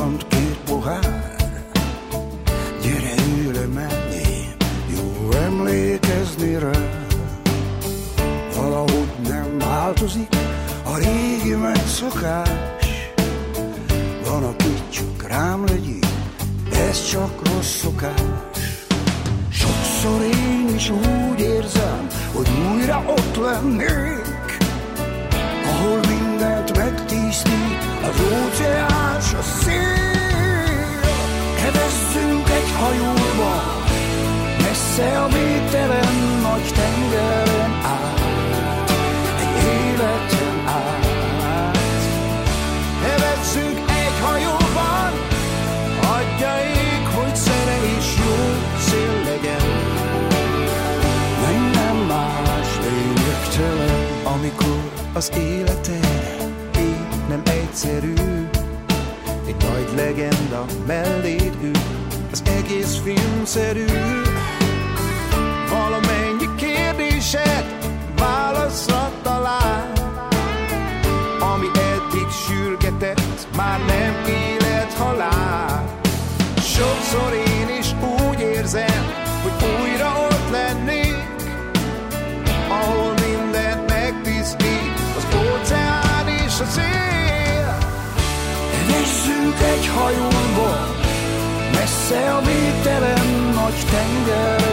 Viszont 0.00 0.26
két 0.28 0.58
pohár. 0.64 1.36
Gyere, 2.82 3.14
ülj 3.36 3.66
mellé, 3.74 4.48
jó 4.94 5.30
emlékezni 5.32 6.58
rá. 6.58 6.70
Valahogy 8.56 9.12
nem 9.28 9.58
változik 9.58 10.28
a 10.84 10.96
régi 10.96 11.54
megszokás. 11.54 13.12
Van, 14.24 14.44
aki 14.44 14.74
csak 14.90 15.28
rám 15.28 15.64
legyik, 15.66 16.06
ez 16.72 17.10
csak 17.10 17.48
rossz 17.52 17.76
szokás. 17.76 18.20
Sokszor 19.50 20.22
én 20.22 20.74
is 20.74 20.90
úgy 20.90 21.40
érzem, 21.40 22.06
hogy 22.32 22.48
újra 22.72 23.02
ott 23.06 23.36
lennék, 23.36 24.56
ahol 25.64 26.00
mindent 26.08 26.76
megtisztít 26.76 27.78
az 28.02 28.20
óceán 28.20 28.79
messze 35.00 35.18
a 35.20 35.28
vételen 35.28 36.14
nagy 36.42 36.72
tengeren 36.74 37.72
át, 37.82 38.20
egy 39.40 39.64
életen 39.64 40.66
át. 40.66 41.06
Kevezzünk 43.02 43.78
egy 43.78 44.16
hajóban, 44.22 45.12
adja 46.00 46.54
ég, 46.64 47.06
hogy 47.14 47.36
szere 47.36 47.76
és 47.98 48.14
jó 48.18 48.34
szél 48.78 49.14
legyen. 49.24 49.66
Minden 51.48 51.96
más 52.06 52.68
lényegtelen, 52.82 54.06
amikor 54.24 54.90
az 55.12 55.30
életed 55.36 56.08
nem 57.28 57.42
egyszerű 57.44 58.12
Egy 59.46 59.56
nagy 59.58 59.88
legenda 59.96 60.64
melléd 60.86 61.56
ül 61.62 61.70
Az 62.32 62.42
egész 62.58 63.00
filmszerű 63.04 63.84
Valamennyi 65.90 66.54
kérdésed 66.56 67.64
válaszra 68.18 69.10
talál. 69.22 69.92
Ami 71.54 71.66
eddig 71.66 72.28
sürgetett, 72.46 73.46
már 73.56 73.78
nem 73.78 74.24
élet 74.26 74.92
halál 74.92 76.00
Sokszor 76.56 77.32
én 77.32 77.78
is 77.78 77.94
úgy 78.20 78.40
érzem, 78.40 79.04
hogy 79.42 79.52
újra 79.82 80.12
ott 80.30 80.50
lennék 80.50 81.24
Ahol 82.68 83.14
mindent 83.26 83.88
megtisztít 83.88 84.98
az 85.16 85.26
óceán 85.36 86.28
és 86.28 86.60
a 86.60 86.64
szél 86.64 87.78
Nézzünk 88.86 89.60
egy 89.60 89.86
hajóba, 89.94 90.96
messze 91.72 92.34
a 92.34 92.40
vételen 92.40 93.26
nagy 93.54 93.84
tengeren 93.90 94.69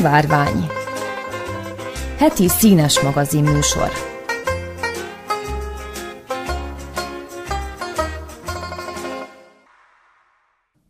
Szivárvány 0.00 0.66
Heti 2.18 2.48
színes 2.48 3.00
magazin 3.00 3.44
műsor. 3.44 3.88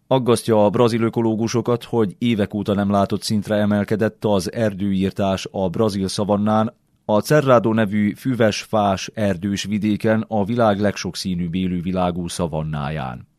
Aggasztja 0.06 0.64
a 0.64 0.70
brazil 0.70 1.02
ökológusokat, 1.02 1.84
hogy 1.84 2.14
évek 2.18 2.54
óta 2.54 2.74
nem 2.74 2.90
látott 2.90 3.22
szintre 3.22 3.54
emelkedett 3.54 4.24
az 4.24 4.52
erdőírtás 4.52 5.48
a 5.50 5.68
brazil 5.68 6.08
szavannán, 6.08 6.74
a 7.04 7.20
Cerrado 7.20 7.72
nevű 7.72 8.14
füves-fás 8.14 9.10
erdős 9.14 9.64
vidéken 9.64 10.24
a 10.28 10.44
világ 10.44 10.80
legsokszínűbb 10.80 11.54
élővilágú 11.54 12.28
szavannáján. 12.28 13.29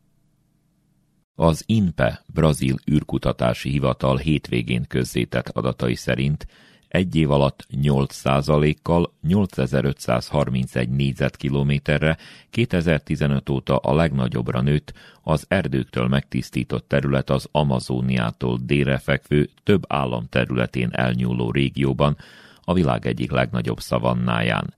Az 1.34 1.62
INPE, 1.66 2.22
brazil 2.26 2.74
űrkutatási 2.90 3.70
hivatal 3.70 4.16
hétvégén 4.16 4.84
közzétett 4.88 5.48
adatai 5.48 5.94
szerint 5.94 6.46
egy 6.88 7.16
év 7.16 7.30
alatt 7.30 7.66
8%-kal 7.82 9.12
8531 9.22 10.88
négyzetkilométerre 10.88 12.16
2015 12.50 13.48
óta 13.48 13.76
a 13.76 13.94
legnagyobbra 13.94 14.60
nőtt 14.60 14.92
az 15.22 15.44
erdőktől 15.48 16.08
megtisztított 16.08 16.88
terület 16.88 17.30
az 17.30 17.48
Amazóniától 17.50 18.58
délre 18.64 18.98
fekvő 18.98 19.50
több 19.62 19.82
állam 19.88 20.26
területén 20.28 20.88
elnyúló 20.92 21.50
régióban, 21.50 22.16
a 22.64 22.72
világ 22.72 23.06
egyik 23.06 23.30
legnagyobb 23.30 23.80
szavannáján. 23.80 24.74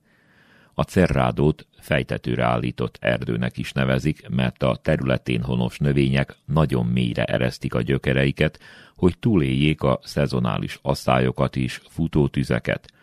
A 0.77 0.83
cerrádót 0.83 1.67
fejtetőre 1.79 2.43
állított 2.43 2.97
erdőnek 3.01 3.57
is 3.57 3.71
nevezik, 3.71 4.29
mert 4.29 4.63
a 4.63 4.75
területén 4.75 5.41
honos 5.41 5.77
növények 5.77 6.35
nagyon 6.45 6.85
mélyre 6.85 7.23
eresztik 7.23 7.73
a 7.73 7.81
gyökereiket, 7.81 8.59
hogy 8.95 9.17
túléljék 9.19 9.81
a 9.81 9.99
szezonális 10.03 10.79
asszályokat 10.81 11.55
is, 11.55 11.81
futótüzeket. 11.89 12.93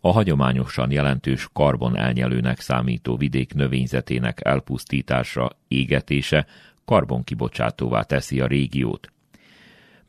A 0.00 0.12
hagyományosan 0.12 0.90
jelentős 0.90 1.48
karbon 1.52 1.96
elnyelőnek 1.96 2.60
számító 2.60 3.16
vidék 3.16 3.54
növényzetének 3.54 4.40
elpusztítása, 4.44 5.50
égetése 5.68 6.46
karbonkibocsátóvá 6.84 8.02
teszi 8.02 8.40
a 8.40 8.46
régiót. 8.46 9.12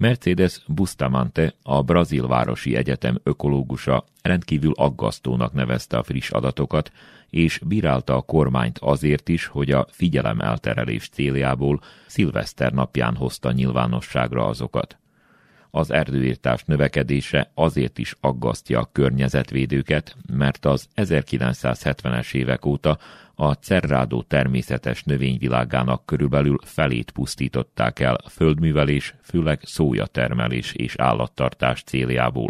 Mercedes 0.03 0.61
Bustamante, 0.67 1.53
a 1.61 1.83
Brazil 1.83 2.27
Városi 2.27 2.75
Egyetem 2.75 3.19
ökológusa 3.23 4.05
rendkívül 4.21 4.71
aggasztónak 4.75 5.53
nevezte 5.53 5.97
a 5.97 6.03
friss 6.03 6.29
adatokat, 6.29 6.91
és 7.29 7.59
bírálta 7.65 8.15
a 8.15 8.21
kormányt 8.21 8.77
azért 8.77 9.29
is, 9.29 9.45
hogy 9.45 9.71
a 9.71 9.87
figyelem 9.91 10.39
elterelés 10.39 11.09
céljából 11.09 11.81
szilveszter 12.07 12.71
napján 12.71 13.15
hozta 13.15 13.51
nyilvánosságra 13.51 14.45
azokat. 14.45 14.97
Az 15.71 15.91
erdőírtás 15.91 16.63
növekedése 16.63 17.51
azért 17.53 17.97
is 17.97 18.15
aggasztja 18.19 18.79
a 18.79 18.89
környezetvédőket, 18.91 20.15
mert 20.33 20.65
az 20.65 20.87
1970-es 20.95 22.33
évek 22.33 22.65
óta 22.65 22.97
a 23.35 23.53
Cerrado 23.53 24.21
természetes 24.21 25.03
növényvilágának 25.03 26.05
körülbelül 26.05 26.57
felét 26.63 27.11
pusztították 27.11 27.99
el 27.99 28.17
földművelés, 28.29 29.15
főleg 29.21 29.59
szójatermelés 29.63 30.73
és 30.73 30.95
állattartás 30.97 31.83
céljából. 31.83 32.49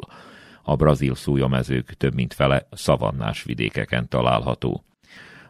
A 0.63 0.75
brazil 0.75 1.15
szójamezők 1.15 1.93
több 1.93 2.13
mint 2.13 2.33
fele 2.33 2.67
szavannás 2.71 3.43
vidékeken 3.43 4.09
található. 4.09 4.83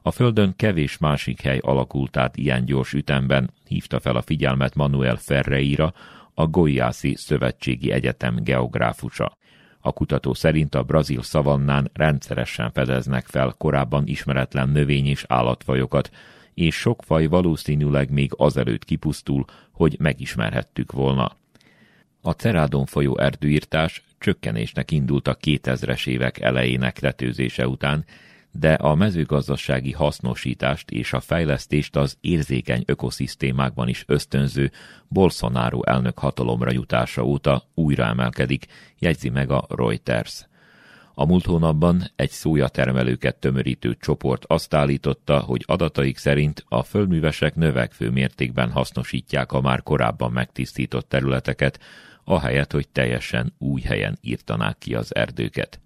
A 0.02 0.12
földön 0.12 0.54
kevés 0.56 0.98
másik 0.98 1.42
hely 1.42 1.58
alakult 1.58 2.18
át 2.18 2.38
ilyen 2.38 2.66
gyors 2.66 2.94
ütemben, 2.94 3.50
hívta 3.68 4.00
fel 4.00 4.16
a 4.16 4.22
figyelmet 4.22 4.76
Manuel 4.76 5.16
Ferreira, 5.16 5.94
a 6.34 6.48
Goiászi 6.48 7.16
Szövetségi 7.16 7.92
Egyetem 7.92 8.36
geográfusa. 8.44 9.38
A 9.86 9.92
kutató 9.92 10.34
szerint 10.34 10.76
a 10.76 10.84
brazil 10.84 11.22
szavannán 11.22 11.90
rendszeresen 11.94 12.72
fedeznek 12.72 13.26
fel 13.28 13.56
korábban 13.58 14.08
ismeretlen 14.08 14.70
növény- 14.70 15.08
és 15.08 15.26
állatfajokat, 15.28 16.10
és 16.54 16.76
sok 16.76 17.04
faj 17.04 17.26
valószínűleg 17.26 18.10
még 18.10 18.32
azelőtt 18.36 18.86
kipusztul, 18.86 19.46
hogy 19.72 19.96
megismerhettük 20.00 20.92
volna. 20.92 21.36
A 22.22 22.32
Cerádon 22.32 22.86
folyó 22.86 23.18
erdőírtás 23.18 24.04
csökkenésnek 24.18 24.92
indult 24.92 25.28
a 25.28 25.38
2000-es 25.38 26.08
évek 26.08 26.40
elejének 26.40 27.00
tetőzése 27.00 27.68
után, 27.68 28.06
de 28.56 28.74
a 28.74 28.96
mezőgazdasági 28.96 29.92
hasznosítást 29.92 30.92
és 30.92 31.14
a 31.14 31.20
fejlesztést 31.20 31.96
az 31.96 32.18
érzékeny 32.22 32.84
ökoszisztémákban 32.86 33.88
is 33.88 34.04
ösztönző 34.08 34.72
Bolsonaro 35.08 35.84
elnök 35.84 36.20
hatalomra 36.20 36.72
jutása 36.72 37.24
óta 37.24 37.64
újra 37.74 38.06
emelkedik, 38.06 38.66
jegyzi 39.00 39.30
meg 39.30 39.52
a 39.52 39.66
Reuters. 39.70 40.48
A 41.14 41.26
múlt 41.26 41.46
hónapban 41.46 42.04
egy 42.16 42.30
szójatermelőket 42.30 43.36
tömörítő 43.36 43.96
csoport 44.00 44.46
azt 44.48 44.74
állította, 44.74 45.40
hogy 45.40 45.64
adataik 45.68 46.18
szerint 46.18 46.66
a 46.68 46.84
földművesek 46.84 47.56
növekvő 47.56 48.10
mértékben 48.10 48.72
hasznosítják 48.72 49.52
a 49.52 49.62
már 49.62 49.84
korábban 49.84 50.32
megtisztított 50.32 51.10
területeket, 51.10 51.80
ahelyett, 52.24 52.72
hogy 52.72 52.90
teljesen 52.90 53.54
új 53.58 53.82
helyen 53.82 54.18
írtanák 54.22 54.78
ki 54.78 54.96
az 54.96 55.16
erdőket. 55.16 55.83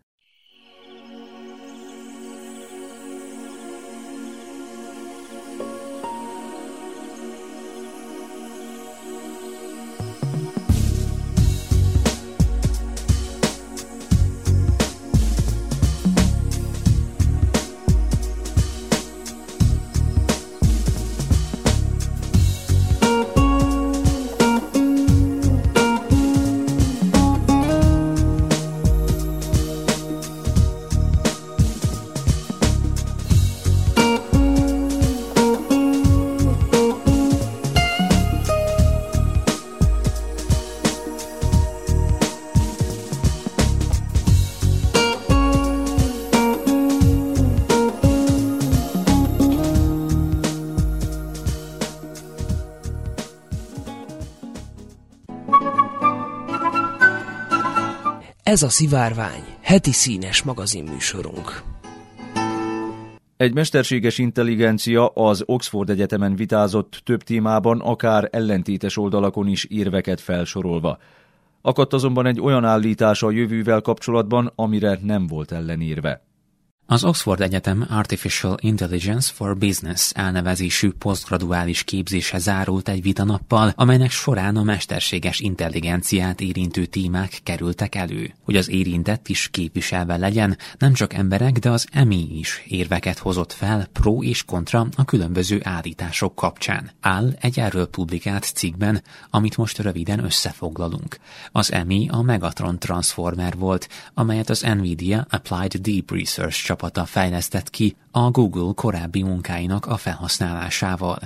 Ez 58.47 58.63
a 58.63 58.69
Szivárvány, 58.69 59.43
heti 59.61 59.91
színes 59.91 60.43
magazinműsorunk. 60.43 61.61
Egy 63.37 63.53
mesterséges 63.53 64.17
intelligencia 64.17 65.07
az 65.07 65.43
Oxford 65.45 65.89
Egyetemen 65.89 66.35
vitázott 66.35 67.01
több 67.03 67.23
témában, 67.23 67.79
akár 67.79 68.27
ellentétes 68.31 68.97
oldalakon 68.97 69.47
is 69.47 69.63
érveket 69.63 70.21
felsorolva. 70.21 70.97
Akadt 71.61 71.93
azonban 71.93 72.25
egy 72.25 72.39
olyan 72.39 72.65
állítása 72.65 73.27
a 73.27 73.31
jövővel 73.31 73.81
kapcsolatban, 73.81 74.51
amire 74.55 74.99
nem 75.03 75.27
volt 75.27 75.51
ellenírve. 75.51 76.21
Az 76.89 77.03
Oxford 77.03 77.41
Egyetem 77.41 77.85
Artificial 77.89 78.57
Intelligence 78.61 79.31
for 79.33 79.57
Business 79.57 80.11
elnevezésű 80.13 80.91
posztgraduális 80.91 81.83
képzése 81.83 82.37
zárult 82.37 82.89
egy 82.89 83.01
vitanappal, 83.01 83.73
amelynek 83.75 84.11
során 84.11 84.55
a 84.55 84.63
mesterséges 84.63 85.39
intelligenciát 85.39 86.41
érintő 86.41 86.85
témák 86.85 87.39
kerültek 87.43 87.95
elő. 87.95 88.33
Hogy 88.43 88.55
az 88.55 88.69
érintett 88.69 89.27
is 89.27 89.47
képviselve 89.51 90.17
legyen, 90.17 90.57
nem 90.77 90.93
csak 90.93 91.13
emberek, 91.13 91.59
de 91.59 91.69
az 91.69 91.87
EMI 91.91 92.37
is 92.39 92.63
érveket 92.67 93.17
hozott 93.17 93.53
fel 93.53 93.87
pro 93.93 94.23
és 94.23 94.43
kontra 94.43 94.87
a 94.95 95.05
különböző 95.05 95.61
állítások 95.63 96.35
kapcsán. 96.35 96.91
Áll 96.99 97.35
egy 97.39 97.59
erről 97.59 97.87
publikált 97.87 98.43
cikkben, 98.43 99.03
amit 99.29 99.57
most 99.57 99.77
röviden 99.77 100.23
összefoglalunk. 100.23 101.17
Az 101.51 101.71
EMI 101.71 102.07
a 102.11 102.21
Megatron 102.21 102.79
Transformer 102.79 103.57
volt, 103.57 103.89
amelyet 104.13 104.49
az 104.49 104.61
Nvidia 104.61 105.25
Applied 105.29 105.73
Deep 105.73 106.11
Research 106.11 106.75
csapata 106.77 107.05
fejlesztett 107.05 107.69
ki 107.69 107.95
a 108.11 108.31
Google 108.31 108.71
korábbi 108.75 109.23
munkáinak 109.23 109.85
a 109.85 109.97
felhasználásával. 109.97 111.19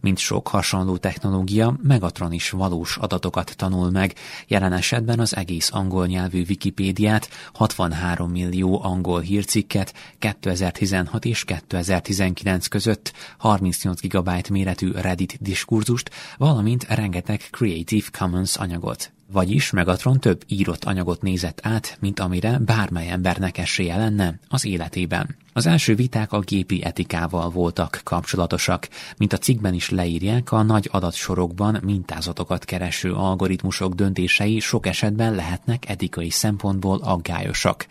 Mint 0.00 0.18
sok 0.18 0.48
hasonló 0.48 0.96
technológia, 0.96 1.76
Megatron 1.82 2.32
is 2.32 2.50
valós 2.50 2.96
adatokat 2.96 3.56
tanul 3.56 3.90
meg, 3.90 4.14
jelen 4.46 4.72
esetben 4.72 5.18
az 5.18 5.36
egész 5.36 5.70
angol 5.72 6.06
nyelvű 6.06 6.44
Wikipédiát, 6.48 7.28
63 7.52 8.30
millió 8.30 8.82
angol 8.82 9.20
hírcikket 9.20 9.94
2016 10.18 11.24
és 11.24 11.44
2019 11.44 12.66
között, 12.66 13.12
38 13.38 14.00
GB 14.00 14.30
méretű 14.50 14.90
Reddit 14.90 15.36
diskurzust, 15.40 16.10
valamint 16.36 16.84
rengeteg 16.88 17.40
Creative 17.50 18.06
Commons 18.18 18.56
anyagot. 18.56 19.15
Vagyis 19.32 19.70
Megatron 19.70 20.20
több 20.20 20.42
írott 20.46 20.84
anyagot 20.84 21.22
nézett 21.22 21.60
át, 21.62 21.96
mint 22.00 22.20
amire 22.20 22.58
bármely 22.58 23.10
embernek 23.10 23.58
esélye 23.58 23.96
lenne 23.96 24.38
az 24.48 24.64
életében. 24.64 25.36
Az 25.52 25.66
első 25.66 25.94
viták 25.94 26.32
a 26.32 26.40
gépi 26.40 26.84
etikával 26.84 27.50
voltak 27.50 28.00
kapcsolatosak, 28.04 28.88
mint 29.16 29.32
a 29.32 29.38
cikkben 29.38 29.74
is 29.74 29.90
leírják, 29.90 30.52
a 30.52 30.62
nagy 30.62 30.88
adatsorokban 30.92 31.80
mintázatokat 31.82 32.64
kereső 32.64 33.12
algoritmusok 33.12 33.94
döntései 33.94 34.60
sok 34.60 34.86
esetben 34.86 35.34
lehetnek 35.34 35.88
etikai 35.88 36.30
szempontból 36.30 36.98
aggályosak. 37.02 37.86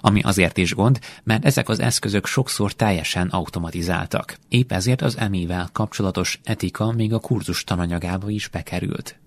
Ami 0.00 0.20
azért 0.20 0.56
is 0.56 0.74
gond, 0.74 0.98
mert 1.22 1.44
ezek 1.44 1.68
az 1.68 1.80
eszközök 1.80 2.26
sokszor 2.26 2.72
teljesen 2.72 3.28
automatizáltak. 3.28 4.38
Épp 4.48 4.72
ezért 4.72 5.02
az 5.02 5.16
emivel 5.16 5.68
kapcsolatos 5.72 6.40
etika 6.44 6.92
még 6.92 7.12
a 7.12 7.18
kurzus 7.18 7.64
tananyagába 7.64 8.30
is 8.30 8.48
bekerült. 8.48 9.18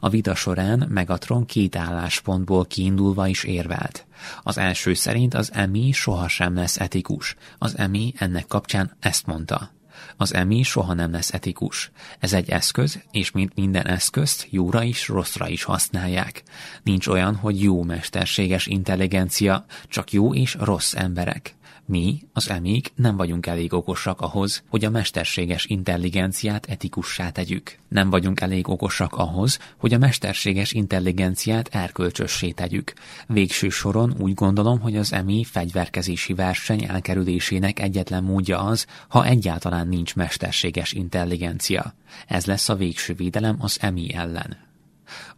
A 0.00 0.08
vita 0.08 0.34
során 0.34 0.86
Megatron 0.88 1.46
két 1.46 1.76
álláspontból 1.76 2.66
kiindulva 2.66 3.26
is 3.26 3.44
érvelt. 3.44 4.06
Az 4.42 4.58
első 4.58 4.94
szerint 4.94 5.34
az 5.34 5.50
EMI 5.52 5.92
sohasem 5.92 6.54
lesz 6.54 6.80
etikus. 6.80 7.36
Az 7.58 7.78
EMI 7.78 8.12
ennek 8.16 8.46
kapcsán 8.46 8.96
ezt 9.00 9.26
mondta. 9.26 9.70
Az 10.16 10.34
EMI 10.34 10.62
soha 10.62 10.94
nem 10.94 11.12
lesz 11.12 11.32
etikus. 11.32 11.90
Ez 12.18 12.32
egy 12.32 12.50
eszköz, 12.50 13.02
és 13.10 13.30
mint 13.30 13.54
minden 13.54 13.86
eszközt, 13.86 14.46
jóra 14.50 14.82
is, 14.82 15.08
rosszra 15.08 15.48
is 15.48 15.62
használják. 15.62 16.42
Nincs 16.82 17.06
olyan, 17.06 17.36
hogy 17.36 17.62
jó 17.62 17.82
mesterséges 17.82 18.66
intelligencia, 18.66 19.64
csak 19.88 20.12
jó 20.12 20.34
és 20.34 20.56
rossz 20.60 20.94
emberek. 20.94 21.54
Mi, 21.90 22.20
az 22.32 22.50
emik 22.50 22.92
nem 22.94 23.16
vagyunk 23.16 23.46
elég 23.46 23.72
okosak 23.72 24.20
ahhoz, 24.20 24.62
hogy 24.68 24.84
a 24.84 24.90
mesterséges 24.90 25.64
intelligenciát 25.64 26.66
etikussá 26.66 27.30
tegyük. 27.30 27.78
Nem 27.88 28.10
vagyunk 28.10 28.40
elég 28.40 28.68
okosak 28.68 29.14
ahhoz, 29.14 29.58
hogy 29.76 29.94
a 29.94 29.98
mesterséges 29.98 30.72
intelligenciát 30.72 31.68
erkölcsössé 31.72 32.50
tegyük. 32.50 32.92
Végső 33.26 33.68
soron 33.68 34.14
úgy 34.18 34.34
gondolom, 34.34 34.80
hogy 34.80 34.96
az 34.96 35.12
EMI 35.12 35.44
fegyverkezési 35.44 36.34
verseny 36.34 36.84
elkerülésének 36.84 37.80
egyetlen 37.80 38.22
módja 38.22 38.58
az, 38.58 38.86
ha 39.08 39.26
egyáltalán 39.26 39.88
nincs 39.88 40.14
mesterséges 40.14 40.92
intelligencia. 40.92 41.94
Ez 42.26 42.46
lesz 42.46 42.68
a 42.68 42.74
végső 42.74 43.14
védelem 43.14 43.56
az 43.58 43.78
EMI 43.80 44.14
ellen. 44.14 44.69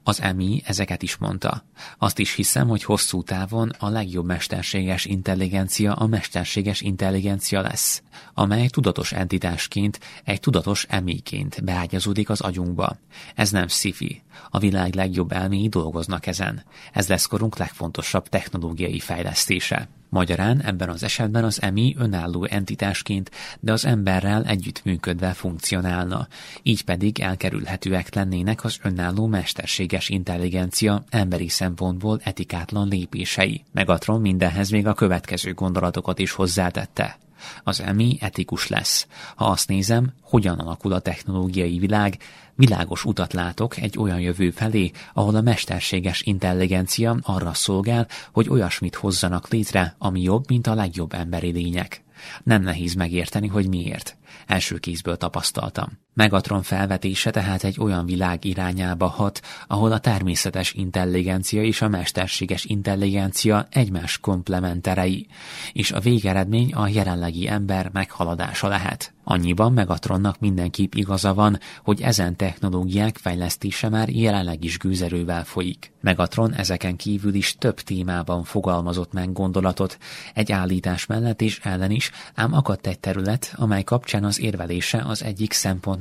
Az 0.05 0.21
EMI 0.21 0.63
ezeket 0.65 1.03
is 1.03 1.17
mondta. 1.17 1.65
Azt 1.99 2.19
is 2.19 2.35
hiszem, 2.35 2.69
hogy 2.69 2.85
hosszú 2.85 3.23
távon 3.23 3.71
a 3.79 3.89
legjobb 3.89 4.27
mesterséges 4.27 5.05
intelligencia 5.05 5.93
a 5.93 6.07
mesterséges 6.07 6.81
intelligencia 6.81 7.61
lesz, 7.61 8.03
amely 8.35 8.67
tudatos 8.67 9.13
entitásként, 9.13 10.01
egy 10.25 10.41
tudatos 10.41 10.87
emiként 10.89 11.65
beágyazódik 11.65 12.31
az 12.31 12.41
agyunkba. 12.41 12.97
Ez 13.35 13.51
nem 13.51 13.69
sci 13.69 14.23
A 14.51 14.59
világ 14.59 14.95
legjobb 14.95 15.33
elméi 15.33 15.69
dolgoznak 15.69 16.27
ezen. 16.27 16.65
Ez 16.93 17.09
lesz 17.09 17.27
korunk 17.27 17.57
legfontosabb 17.57 18.29
technológiai 18.29 18.99
fejlesztése. 18.99 19.89
Magyarán 20.13 20.63
ebben 20.63 20.89
az 20.89 21.03
esetben 21.03 21.45
az 21.45 21.63
EMI 21.63 21.95
önálló 21.99 22.45
entitásként, 22.45 23.31
de 23.61 23.73
az 23.73 23.85
emberrel 23.85 24.45
együttműködve 24.45 25.33
funkcionálna, 25.33 26.29
így 26.63 26.85
pedig 26.85 27.21
elkerülhetőek 27.21 28.15
lennének 28.15 28.65
az 28.65 28.79
önálló 28.83 29.27
mesterséges 29.27 30.09
intelligencia 30.09 31.05
emberi 31.11 31.49
szempontból 31.49 32.21
etikátlan 32.25 32.89
lépései. 32.89 33.65
Megatron 33.73 34.21
mindenhez 34.21 34.71
még 34.71 34.87
a 34.87 34.95
következő 34.95 35.55
gondolatokat 35.55 36.19
is 36.19 36.33
hozzátette. 36.33 37.19
Az 37.65 37.81
EMI 37.81 38.19
etikus 38.21 38.69
lesz. 38.69 39.07
Ha 39.37 39.45
azt 39.45 39.69
nézem, 39.69 40.13
hogyan 40.21 40.59
alakul 40.59 40.93
a 40.93 41.01
technológiai 41.01 41.79
világ, 41.79 42.19
világos 42.55 43.05
utat 43.05 43.33
látok 43.33 43.77
egy 43.77 43.99
olyan 43.99 44.21
jövő 44.21 44.51
felé, 44.51 44.91
ahol 45.13 45.35
a 45.35 45.41
mesterséges 45.41 46.23
intelligencia 46.23 47.17
arra 47.23 47.55
szolgál, 47.55 48.09
hogy 48.33 48.49
olyasmit 48.49 48.95
hozzanak 48.95 49.49
létre, 49.49 49.95
ami 49.99 50.23
jobb, 50.23 50.45
mint 50.49 50.67
a 50.67 50.75
legjobb 50.75 51.13
emberi 51.13 51.51
lények. 51.51 52.05
Nem 52.43 52.63
nehéz 52.63 52.95
megérteni, 52.95 53.47
hogy 53.47 53.69
miért. 53.69 54.17
Első 54.47 54.79
kézből 54.79 55.17
tapasztaltam. 55.17 55.99
Megatron 56.15 56.63
felvetése 56.63 57.31
tehát 57.31 57.65
egy 57.65 57.77
olyan 57.81 58.07
világ 58.07 58.45
irányába 58.45 59.07
hat, 59.07 59.41
ahol 59.67 59.93
a 59.93 59.99
természetes 59.99 60.73
intelligencia 60.73 61.63
és 61.63 61.83
a 61.83 61.89
mesterséges 61.89 62.65
intelligencia 62.65 63.67
egymás 63.71 64.19
komplementerei, 64.19 65.27
és 65.73 65.93
a 65.93 66.01
végeredmény 66.01 66.73
a 66.73 66.89
jelenlegi 66.89 67.49
ember 67.49 67.91
meghaladása 67.93 68.69
lehet. 68.69 69.13
Annyiban 69.25 69.73
Megatronnak 69.73 70.39
mindenképp 70.39 70.95
igaza 70.95 71.35
van, 71.35 71.59
hogy 71.83 72.01
ezen 72.01 72.37
technológiák 72.37 73.17
fejlesztése 73.17 73.89
már 73.89 74.09
jelenleg 74.09 74.65
is 74.65 74.79
gőzerővel 74.79 75.45
folyik. 75.45 75.93
Megatron 76.01 76.55
ezeken 76.55 76.97
kívül 76.97 77.35
is 77.35 77.57
több 77.59 77.81
témában 77.81 78.45
fogalmazott 78.45 79.13
meg 79.13 79.33
gondolatot, 79.33 79.99
egy 80.35 80.53
állítás 80.53 81.07
mellett 81.07 81.41
és 81.41 81.61
ellen 81.63 81.91
is, 81.91 82.11
ám 82.35 82.53
akadt 82.53 82.87
egy 82.87 83.01
terület, 83.01 83.53
amely 83.57 83.83
kapcsán 83.83 84.25
az 84.25 84.41
érvelése 84.41 85.03
az 85.07 85.23
egyik 85.23 85.53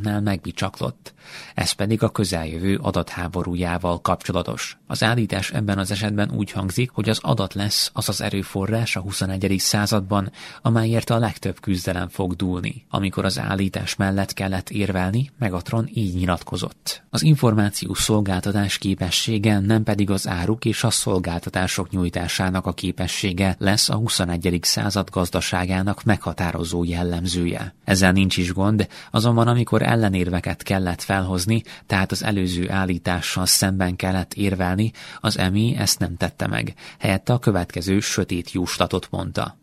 szempontnál 0.01 0.21
megbicsaklott. 0.21 1.13
Ez 1.55 1.71
pedig 1.71 2.03
a 2.03 2.09
közeljövő 2.09 2.79
adatháborújával 2.81 4.01
kapcsolatos. 4.01 4.77
Az 4.87 5.03
állítás 5.03 5.51
ebben 5.51 5.77
az 5.77 5.91
esetben 5.91 6.31
úgy 6.31 6.51
hangzik, 6.51 6.91
hogy 6.91 7.09
az 7.09 7.19
adat 7.21 7.53
lesz 7.53 7.91
az 7.93 8.09
az 8.09 8.21
erőforrás 8.21 8.95
a 8.95 8.99
21. 8.99 9.55
században, 9.57 10.31
amelyért 10.61 11.09
a 11.09 11.17
legtöbb 11.17 11.59
küzdelem 11.59 12.09
fog 12.09 12.35
dúlni. 12.35 12.85
Amikor 12.89 13.25
az 13.25 13.39
állítás 13.39 13.95
mellett 13.95 14.33
kellett 14.33 14.69
érvelni, 14.69 15.31
Megatron 15.37 15.89
így 15.93 16.15
nyilatkozott. 16.15 17.03
Az 17.09 17.21
információs 17.21 17.99
szolgáltatás 17.99 18.77
képessége 18.77 19.59
nem 19.59 19.83
pedig 19.83 20.09
az 20.09 20.27
áruk 20.27 20.65
és 20.65 20.83
a 20.83 20.89
szolgáltatások 20.89 21.89
nyújtásának 21.89 22.65
a 22.65 22.73
képessége 22.73 23.55
lesz 23.59 23.89
a 23.89 23.95
21. 23.95 24.59
század 24.61 25.09
gazdaságának 25.09 26.03
meghatározó 26.03 26.83
jellemzője. 26.83 27.75
Ezzel 27.83 28.11
nincs 28.11 28.37
is 28.37 28.53
gond, 28.53 28.87
azonban 29.11 29.47
amikor 29.47 29.81
ellenérveket 29.91 30.63
kellett 30.63 31.01
felhozni, 31.01 31.63
tehát 31.85 32.11
az 32.11 32.23
előző 32.23 32.69
állítással 32.69 33.45
szemben 33.45 33.95
kellett 33.95 34.33
érvelni, 34.33 34.91
az 35.19 35.37
EMI 35.37 35.75
ezt 35.77 35.99
nem 35.99 36.17
tette 36.17 36.47
meg, 36.47 36.73
helyette 36.99 37.33
a 37.33 37.39
következő 37.39 37.99
sötét 37.99 38.51
jóslatot 38.51 39.07
mondta. 39.09 39.59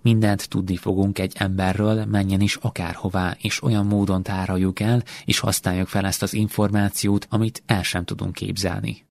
Mindent 0.00 0.48
tudni 0.48 0.76
fogunk 0.76 1.18
egy 1.18 1.32
emberről, 1.36 2.04
menjen 2.04 2.40
is 2.40 2.56
akárhová, 2.56 3.36
és 3.40 3.62
olyan 3.62 3.86
módon 3.86 4.22
tároljuk 4.22 4.80
el, 4.80 5.02
és 5.24 5.38
használjuk 5.38 5.88
fel 5.88 6.06
ezt 6.06 6.22
az 6.22 6.34
információt, 6.34 7.26
amit 7.30 7.62
el 7.66 7.82
sem 7.82 8.04
tudunk 8.04 8.32
képzelni. 8.32 9.04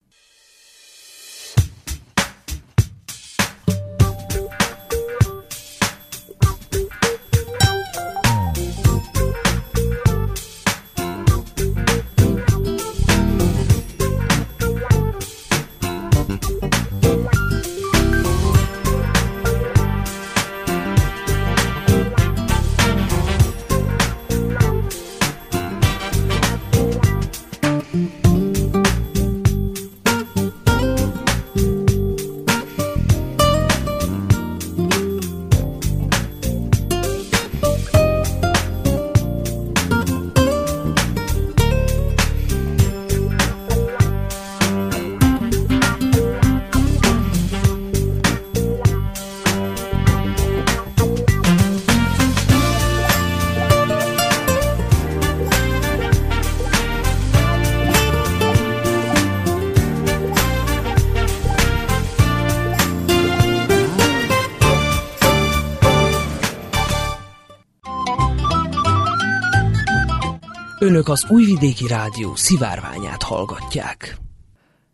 Önök 71.02 71.14
az 71.14 71.30
Újvidéki 71.30 71.88
Rádió 71.88 72.36
szivárványát 72.36 73.24
hallgatják. 73.24 74.18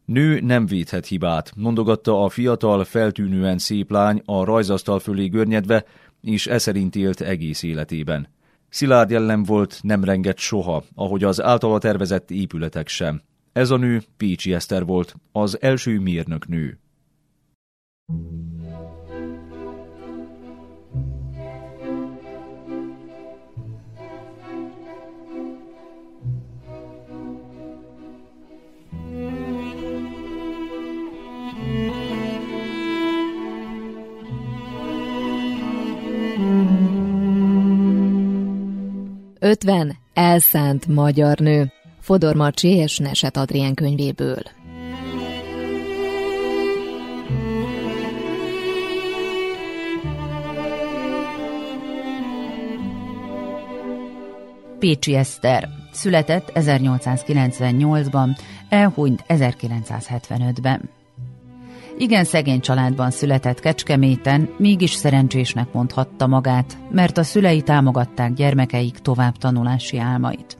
Nő 0.05 0.39
nem 0.39 0.66
védhet 0.66 1.05
hibát, 1.05 1.51
mondogatta 1.55 2.24
a 2.24 2.30
fiatal, 2.30 2.84
feltűnően 2.84 3.58
szép 3.58 3.91
lány 3.91 4.22
a 4.26 4.43
rajzasztal 4.43 4.99
fölé 4.99 5.26
görnyedve, 5.26 5.86
és 6.22 6.47
e 6.47 6.60
élt 6.93 7.22
egész 7.22 7.64
életében. 7.64 8.28
Szilárd 8.70 9.10
jellem 9.10 9.43
volt, 9.43 9.80
nem 9.82 10.03
rengett 10.03 10.38
soha, 10.38 10.84
ahogy 10.95 11.24
az 11.24 11.41
általa 11.41 11.78
tervezett 11.78 12.32
épületek 12.32 12.88
sem. 12.88 13.22
Ez 13.53 13.70
a 13.70 13.78
nő 13.78 14.03
Pécsi 14.18 14.53
Eszter 14.53 14.86
volt, 14.86 15.16
az 15.32 15.62
első 15.62 15.99
mérnök 15.99 16.47
nő. 16.47 16.80
Ötven 39.40 39.98
elszánt 40.14 40.88
magyar 40.88 41.38
nő. 41.38 41.72
Fodor 42.00 42.36
Marcsi 42.36 42.68
és 42.68 42.98
Neset 42.98 43.38
Adrien 43.38 43.74
könyvéből. 43.74 44.42
Pécsi 54.80 55.16
Eszter. 55.16 55.70
Született 55.92 56.52
1898-ban, 56.54 58.38
elhunyt 58.70 59.24
1975-ben. 59.28 60.97
Igen 61.98 62.24
szegény 62.24 62.60
családban 62.60 63.12
született 63.12 63.60
Kecskeméten, 63.60 64.50
mégis 64.58 64.91
szerencsésnek 64.91 65.74
mondhatta 65.74 66.28
magát, 66.28 66.78
mert 66.91 67.18
a 67.18 67.24
szülei 67.24 67.62
támogatták 67.62 68.34
gyermekeik 68.34 68.98
tovább 68.98 69.38
tanulási 69.38 69.98
álmait. 69.98 70.58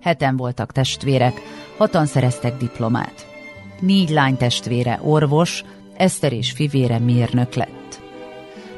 Heten 0.00 0.36
voltak 0.36 0.72
testvérek, 0.72 1.40
hatan 1.76 2.06
szereztek 2.06 2.56
diplomát. 2.56 3.26
Négy 3.80 4.10
lány 4.10 4.36
testvére 4.36 5.00
orvos, 5.02 5.64
Eszter 5.96 6.32
és 6.32 6.52
fivére 6.52 6.98
mérnök 6.98 7.54
lett. 7.54 8.02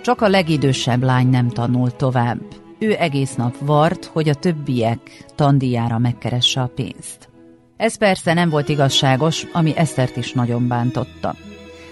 Csak 0.03 0.21
a 0.21 0.29
legidősebb 0.29 1.03
lány 1.03 1.29
nem 1.29 1.49
tanult 1.49 1.97
tovább. 1.97 2.41
Ő 2.79 2.97
egész 2.99 3.35
nap 3.35 3.57
vart, 3.59 4.05
hogy 4.05 4.29
a 4.29 4.35
többiek 4.35 5.25
tandíjára 5.35 5.99
megkeresse 5.99 6.61
a 6.61 6.73
pénzt. 6.75 7.29
Ez 7.77 7.99
persze 7.99 8.35
nem 8.35 8.51
volt 8.51 8.69
igazságos, 8.69 9.47
ami 9.53 9.77
Esztert 9.77 10.17
is 10.17 10.33
nagyon 10.33 10.69
bántotta. 10.69 11.35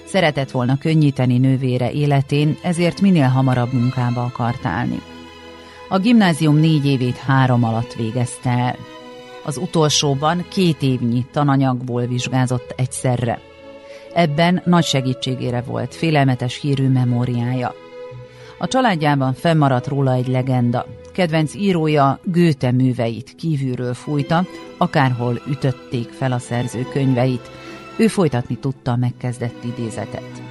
Szeretett 0.08 0.50
volna 0.50 0.78
könnyíteni 0.78 1.38
nővére 1.38 1.90
életén, 1.90 2.56
ezért 2.62 3.00
minél 3.00 3.28
hamarabb 3.28 3.72
munkába 3.72 4.22
akart 4.22 4.66
állni. 4.66 5.00
A 5.88 5.98
gimnázium 5.98 6.56
négy 6.56 6.86
évét 6.86 7.16
három 7.16 7.64
alatt 7.64 7.92
végezte 7.92 8.50
el. 8.50 8.76
Az 9.44 9.56
utolsóban 9.56 10.44
két 10.48 10.82
évnyi 10.82 11.26
tananyagból 11.32 12.06
vizsgázott 12.06 12.74
egyszerre. 12.76 13.40
Ebben 14.14 14.62
nagy 14.64 14.84
segítségére 14.84 15.60
volt 15.60 15.94
félelmetes 15.94 16.60
hírű 16.60 16.88
memóriája. 16.88 17.74
A 18.58 18.66
családjában 18.66 19.34
fennmaradt 19.34 19.86
róla 19.86 20.12
egy 20.12 20.28
legenda. 20.28 20.86
Kedvenc 21.12 21.54
írója 21.54 22.18
Gőte 22.24 22.70
műveit 22.70 23.34
kívülről 23.34 23.94
fújta, 23.94 24.44
akárhol 24.76 25.42
ütötték 25.46 26.08
fel 26.08 26.32
a 26.32 26.38
szerző 26.38 26.82
könyveit. 26.92 27.50
Ő 27.98 28.08
folytatni 28.08 28.58
tudta 28.58 28.92
a 28.92 28.96
megkezdett 28.96 29.64
idézetet. 29.64 30.42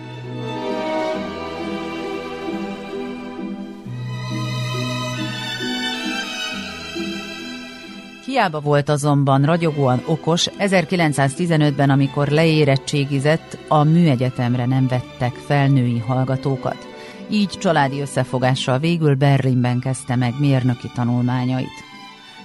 Hiába 8.26 8.60
volt 8.60 8.90
azonban 8.90 9.46
ragyogóan 9.46 10.02
okos, 10.06 10.50
1915-ben, 10.60 11.90
amikor 11.90 12.28
leérettségizett, 12.28 13.58
a 13.68 13.84
műegyetemre 13.84 14.66
nem 14.66 14.88
vettek 14.88 15.34
fel 15.34 15.68
női 15.68 16.00
hallgatókat. 16.00 16.88
Így 17.30 17.50
családi 17.50 18.00
összefogással 18.02 18.80
végül 18.80 19.16
Berlinben 19.16 19.80
kezdte 19.80 20.16
meg 20.16 20.34
mérnöki 20.40 20.92
tanulmányait. 20.96 21.87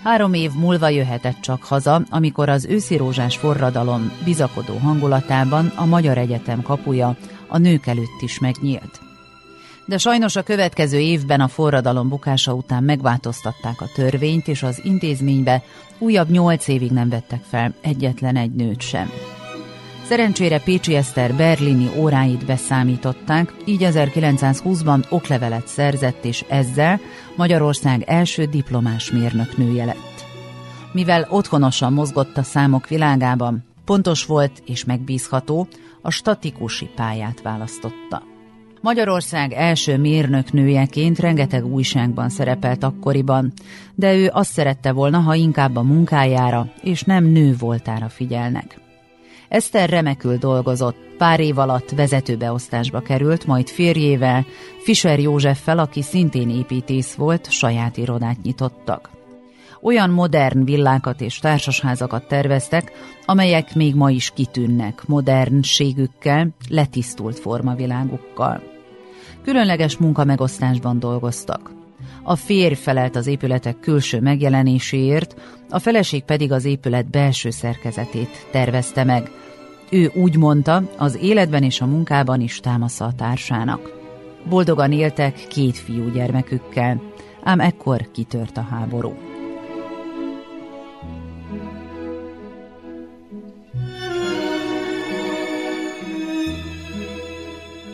Három 0.03 0.35
év 0.35 0.51
múlva 0.55 0.89
jöhetett 0.89 1.41
csak 1.41 1.63
haza, 1.63 2.03
amikor 2.11 2.49
az 2.49 2.65
őszi 2.65 2.97
rózsás 2.97 3.37
forradalom 3.37 4.13
bizakodó 4.25 4.77
hangulatában 4.77 5.73
a 5.77 5.85
Magyar 5.85 6.19
Egyetem 6.19 6.63
kapuja 6.63 7.17
a 7.49 7.59
nők 7.59 7.87
előtt 7.87 8.21
is 8.21 8.39
megnyílt. 8.39 9.01
De 9.85 9.99
sajnos 9.99 10.37
a 10.37 10.43
következő 10.43 10.99
évben 10.99 11.41
a 11.41 11.49
forradalom 11.49 12.09
bukása 12.09 12.55
után 12.55 12.83
megváltoztatták 12.83 13.81
a 13.81 13.91
törvényt, 13.95 14.49
és 14.49 14.63
az 14.63 14.81
intézménybe 14.85 15.63
újabb 15.99 16.31
nyolc 16.31 16.69
évig 16.69 16.91
nem 16.91 17.09
vettek 17.09 17.43
fel 17.49 17.75
egyetlen 17.81 18.37
egy 18.37 18.53
nőt 18.53 18.81
sem. 18.81 19.11
Szerencsére 20.13 20.61
Pécsi 20.61 20.95
Eszter 20.95 21.35
berlini 21.35 21.91
óráit 21.97 22.47
beszámították, 22.47 23.55
így 23.65 23.81
1920-ban 23.85 25.11
oklevelet 25.11 25.67
szerzett, 25.67 26.25
és 26.25 26.45
ezzel 26.49 27.01
Magyarország 27.37 28.03
első 28.07 28.45
diplomás 28.45 29.11
mérnöknője 29.11 29.85
lett. 29.85 30.25
Mivel 30.93 31.27
otthonosan 31.31 31.93
mozgott 31.93 32.37
a 32.37 32.43
számok 32.43 32.89
világában, 32.89 33.65
pontos 33.85 34.25
volt 34.27 34.63
és 34.67 34.85
megbízható, 34.85 35.69
a 36.03 36.11
statikusi 36.11 36.91
pályát 36.95 37.43
választotta. 37.43 38.23
Magyarország 38.81 39.53
első 39.53 39.99
mérnöknőjeként 39.99 41.19
rengeteg 41.19 41.67
újságban 41.67 42.29
szerepelt 42.29 42.85
akkoriban, 42.85 43.53
de 43.95 44.15
ő 44.15 44.31
azt 44.33 44.53
szerette 44.53 44.93
volna, 44.93 45.19
ha 45.19 45.35
inkább 45.35 45.77
a 45.77 45.83
munkájára 45.83 46.73
és 46.83 47.03
nem 47.03 47.25
nő 47.25 47.57
voltára 47.59 48.09
figyelnek. 48.09 48.82
Eszter 49.53 49.89
remekül 49.89 50.37
dolgozott, 50.37 50.97
pár 51.19 51.41
év 51.41 51.59
alatt 51.59 51.91
vezetőbeosztásba 51.91 53.01
került, 53.01 53.47
majd 53.47 53.69
férjével, 53.69 54.47
Fischer 54.83 55.19
Józseffel, 55.19 55.79
aki 55.79 56.03
szintén 56.03 56.51
építész 56.51 57.15
volt, 57.15 57.51
saját 57.51 57.97
irodát 57.97 58.43
nyitottak. 58.43 59.11
Olyan 59.83 60.11
modern 60.11 60.65
villákat 60.65 61.21
és 61.21 61.39
társasházakat 61.39 62.29
terveztek, 62.29 62.93
amelyek 63.27 63.75
még 63.75 63.95
ma 63.95 64.11
is 64.11 64.31
kitűnnek 64.35 65.07
modernségükkel, 65.07 66.49
letisztult 66.69 67.39
formavilágukkal. 67.39 68.63
Különleges 69.43 69.97
munkamegosztásban 69.97 70.99
dolgoztak. 70.99 71.82
A 72.23 72.37
férj 72.37 72.75
felelt 72.75 73.17
az 73.17 73.27
épületek 73.27 73.81
külső 73.81 74.21
megjelenéséért, 74.21 75.35
a 75.69 75.79
feleség 75.79 76.25
pedig 76.25 76.53
az 76.53 76.65
épület 76.65 77.11
belső 77.11 77.51
szerkezetét 77.51 78.47
tervezte 78.51 79.05
meg. 79.05 79.31
Ő 79.91 80.11
úgy 80.15 80.37
mondta, 80.37 80.83
az 80.97 81.19
életben 81.23 81.63
és 81.63 81.81
a 81.81 81.87
munkában 81.87 82.41
is 82.41 82.61
támasza 82.61 83.05
a 83.05 83.13
társának. 83.13 83.93
Boldogan 84.49 84.93
éltek 84.93 85.47
két 85.49 85.77
fiú 85.77 86.11
gyermekükkel, 86.11 87.03
ám 87.43 87.61
ekkor 87.61 88.11
kitört 88.11 88.57
a 88.57 88.67
háború. 88.71 89.32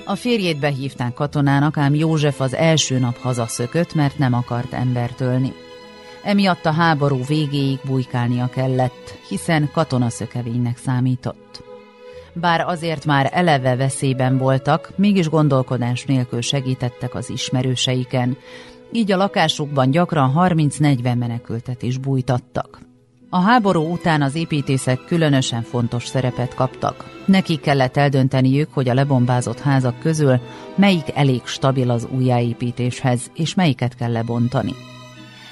A 0.09 0.15
férjét 0.15 0.59
behívták 0.59 1.15
katonának, 1.15 1.77
ám 1.77 1.95
József 1.95 2.41
az 2.41 2.55
első 2.55 2.99
nap 2.99 3.17
hazaszökött, 3.17 3.95
mert 3.95 4.19
nem 4.19 4.33
akart 4.33 4.73
embert 4.73 5.21
ölni. 5.21 5.53
Emiatt 6.23 6.65
a 6.65 6.73
háború 6.73 7.25
végéig 7.27 7.79
bujkálnia 7.85 8.47
kellett, 8.47 9.19
hiszen 9.29 9.71
katonaszökevénynek 9.73 10.77
számított. 10.77 11.63
Bár 12.33 12.61
azért 12.61 13.05
már 13.05 13.31
eleve 13.33 13.77
veszélyben 13.77 14.39
voltak, 14.39 14.93
mégis 14.97 15.29
gondolkodás 15.29 16.05
nélkül 16.05 16.41
segítettek 16.41 17.15
az 17.15 17.31
ismerőseiken, 17.31 18.37
így 18.93 19.13
a 19.13 19.17
lakásukban 19.17 19.91
gyakran 19.91 20.33
30-40 20.37 21.19
menekültet 21.19 21.83
is 21.83 21.99
bújtattak. 21.99 22.88
A 23.31 23.41
háború 23.41 23.93
után 23.93 24.23
az 24.23 24.35
építészek 24.35 25.05
különösen 25.07 25.63
fontos 25.63 26.07
szerepet 26.07 26.55
kaptak. 26.55 27.23
Nekik 27.25 27.61
kellett 27.61 27.97
eldönteniük, 27.97 28.69
hogy 28.73 28.89
a 28.89 28.95
lebombázott 28.95 29.61
házak 29.61 29.99
közül 29.99 30.41
melyik 30.75 31.07
elég 31.15 31.41
stabil 31.45 31.91
az 31.91 32.09
újjáépítéshez, 32.17 33.31
és 33.35 33.55
melyiket 33.55 33.95
kell 33.95 34.13
lebontani. 34.13 34.75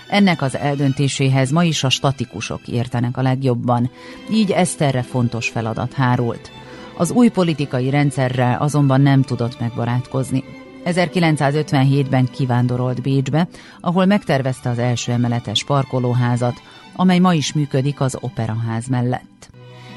Ennek 0.09 0.43
az 0.43 0.57
eldöntéséhez 0.57 1.51
ma 1.51 1.65
is 1.65 1.85
a 1.85 1.89
statikusok 1.89 2.69
értenek 2.69 3.17
a 3.17 3.23
legjobban, 3.23 3.91
így 4.31 4.51
Eszterre 4.51 5.03
fontos 5.03 5.49
feladat 5.49 5.93
hárult. 5.93 6.51
Az 6.97 7.11
új 7.11 7.29
politikai 7.29 7.91
rendszerrel 7.91 8.59
azonban 8.59 9.01
nem 9.01 9.23
tudott 9.23 9.61
megbarátkozni. 9.61 10.45
1957-ben 10.85 12.29
kivándorolt 12.31 13.03
Bécsbe, 13.03 13.49
ahol 13.81 14.05
megtervezte 14.07 14.69
az 14.69 14.79
első 14.79 15.13
emeletes 15.13 15.65
parkolóházat, 15.65 16.63
amely 16.97 17.19
ma 17.19 17.35
is 17.35 17.53
működik 17.53 18.01
az 18.01 18.19
Operaház 18.21 18.87
mellett. 18.87 19.51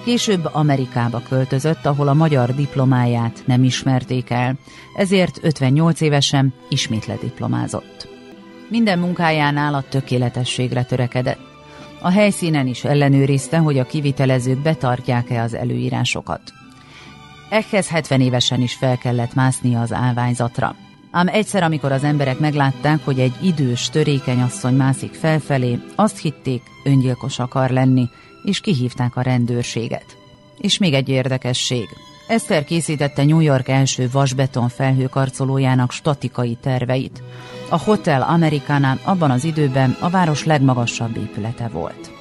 Később 0.04 0.50
Amerikába 0.52 1.22
költözött, 1.30 1.86
ahol 1.86 2.08
a 2.08 2.14
magyar 2.14 2.56
diplomáját 2.56 3.44
nem 3.46 3.64
ismerték 3.64 4.30
el, 4.30 4.56
ezért 4.96 5.40
58 5.42 6.02
évesen 6.02 6.54
ismét 6.70 7.06
lediplomázott. 7.06 8.08
Minden 8.70 9.00
munkájánál 9.00 9.74
a 9.74 9.84
tökéletességre 9.90 10.84
törekedett. 10.84 11.48
A 12.02 12.10
helyszínen 12.10 12.68
is 12.68 12.84
ellenőrizte, 12.84 13.58
hogy 13.58 13.80
a 13.80 13.86
kivitelezők 13.86 14.58
betartják-e 14.58 15.42
az 15.42 15.54
előírásokat. 15.54 16.42
Ehhez 17.50 17.88
70 17.88 18.22
évesen 18.22 18.62
is 18.62 18.74
fel 18.74 18.98
kellett 18.98 19.34
másznia 19.34 19.82
az 19.82 19.94
állványzatra. 19.94 20.76
Ám 21.12 21.28
egyszer, 21.28 21.64
amikor 21.64 21.92
az 21.92 22.04
emberek 22.04 22.40
meglátták, 22.40 23.00
hogy 23.04 23.20
egy 23.20 23.34
idős, 23.42 23.90
törékeny 23.90 24.42
asszony 24.42 24.76
mászik 24.76 25.14
felfelé, 25.14 25.80
azt 25.96 26.18
hitték, 26.18 26.62
öngyilkos 26.90 27.40
akar 27.40 27.70
lenni, 27.70 28.10
és 28.44 28.60
kihívták 28.60 29.16
a 29.16 29.22
rendőrséget. 29.22 30.18
És 30.58 30.78
még 30.78 30.94
egy 30.94 31.10
érdekesség. 31.10 31.88
Eszter 32.28 32.64
készítette 32.64 33.26
New 33.26 33.40
York 33.40 33.68
első 33.68 34.10
vasbeton 34.12 34.70
felhőkarcolójának 34.70 35.92
statikai 35.92 36.58
terveit. 36.62 37.24
A 37.70 37.78
Hotel 37.78 38.22
Americanán 38.22 39.00
abban 39.04 39.32
az 39.32 39.44
időben 39.44 39.98
a 40.00 40.10
város 40.10 40.46
legmagasabb 40.46 41.18
épülete 41.18 41.68
volt. 41.68 42.19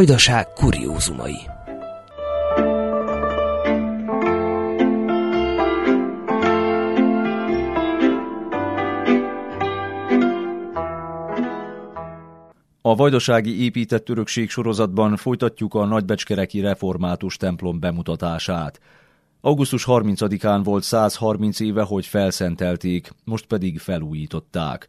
Vajdaság 0.00 0.52
kuriózumai 0.52 1.36
A 12.82 12.94
vajdasági 12.94 13.62
épített 13.62 14.08
örökség 14.08 14.50
sorozatban 14.50 15.16
folytatjuk 15.16 15.74
a 15.74 15.84
nagybecskereki 15.84 16.60
református 16.60 17.36
templom 17.36 17.80
bemutatását. 17.80 18.80
Augusztus 19.40 19.84
30-án 19.86 20.60
volt 20.64 20.82
130 20.82 21.60
éve, 21.60 21.82
hogy 21.82 22.06
felszentelték, 22.06 23.10
most 23.24 23.46
pedig 23.46 23.78
felújították. 23.78 24.88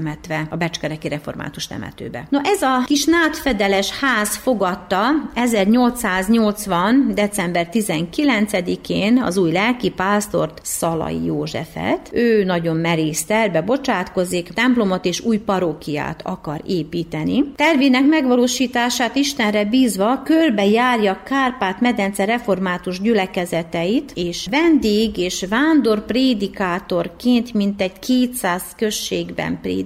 a 0.51 0.57
Becskereki 0.57 1.09
református 1.09 1.67
temetőbe. 1.67 2.27
No 2.31 2.39
ez 2.43 2.63
a 2.63 2.83
kis 2.87 3.05
nádfedeles 3.05 3.99
ház 3.99 4.37
fogadta 4.37 5.31
1880. 5.35 7.13
december 7.15 7.69
19-én 7.73 9.23
az 9.23 9.37
új 9.37 9.53
lelki 9.53 9.91
pásztort 9.91 10.61
Szalai 10.63 11.25
Józsefet. 11.25 12.11
Ő 12.13 12.45
nagyon 12.45 12.77
merész 12.77 13.25
terve 13.25 13.61
bocsátkozik, 13.63 14.49
templomot 14.49 15.05
és 15.05 15.21
új 15.21 15.39
parókiát 15.39 16.21
akar 16.25 16.61
építeni. 16.67 17.53
Tervének 17.57 18.07
megvalósítását 18.07 19.17
Istenre 19.17 19.65
bízva 19.65 20.23
körbe 20.23 20.67
járja 20.67 21.23
Kárpát-medence 21.25 22.25
református 22.25 23.01
gyülekezeteit, 23.01 24.13
és 24.15 24.47
vendég 24.51 25.17
és 25.17 25.45
vándor 25.49 26.05
prédikátorként 26.05 27.53
mintegy 27.53 27.99
200 27.99 28.63
községben 28.77 29.59
prédikál, 29.63 29.84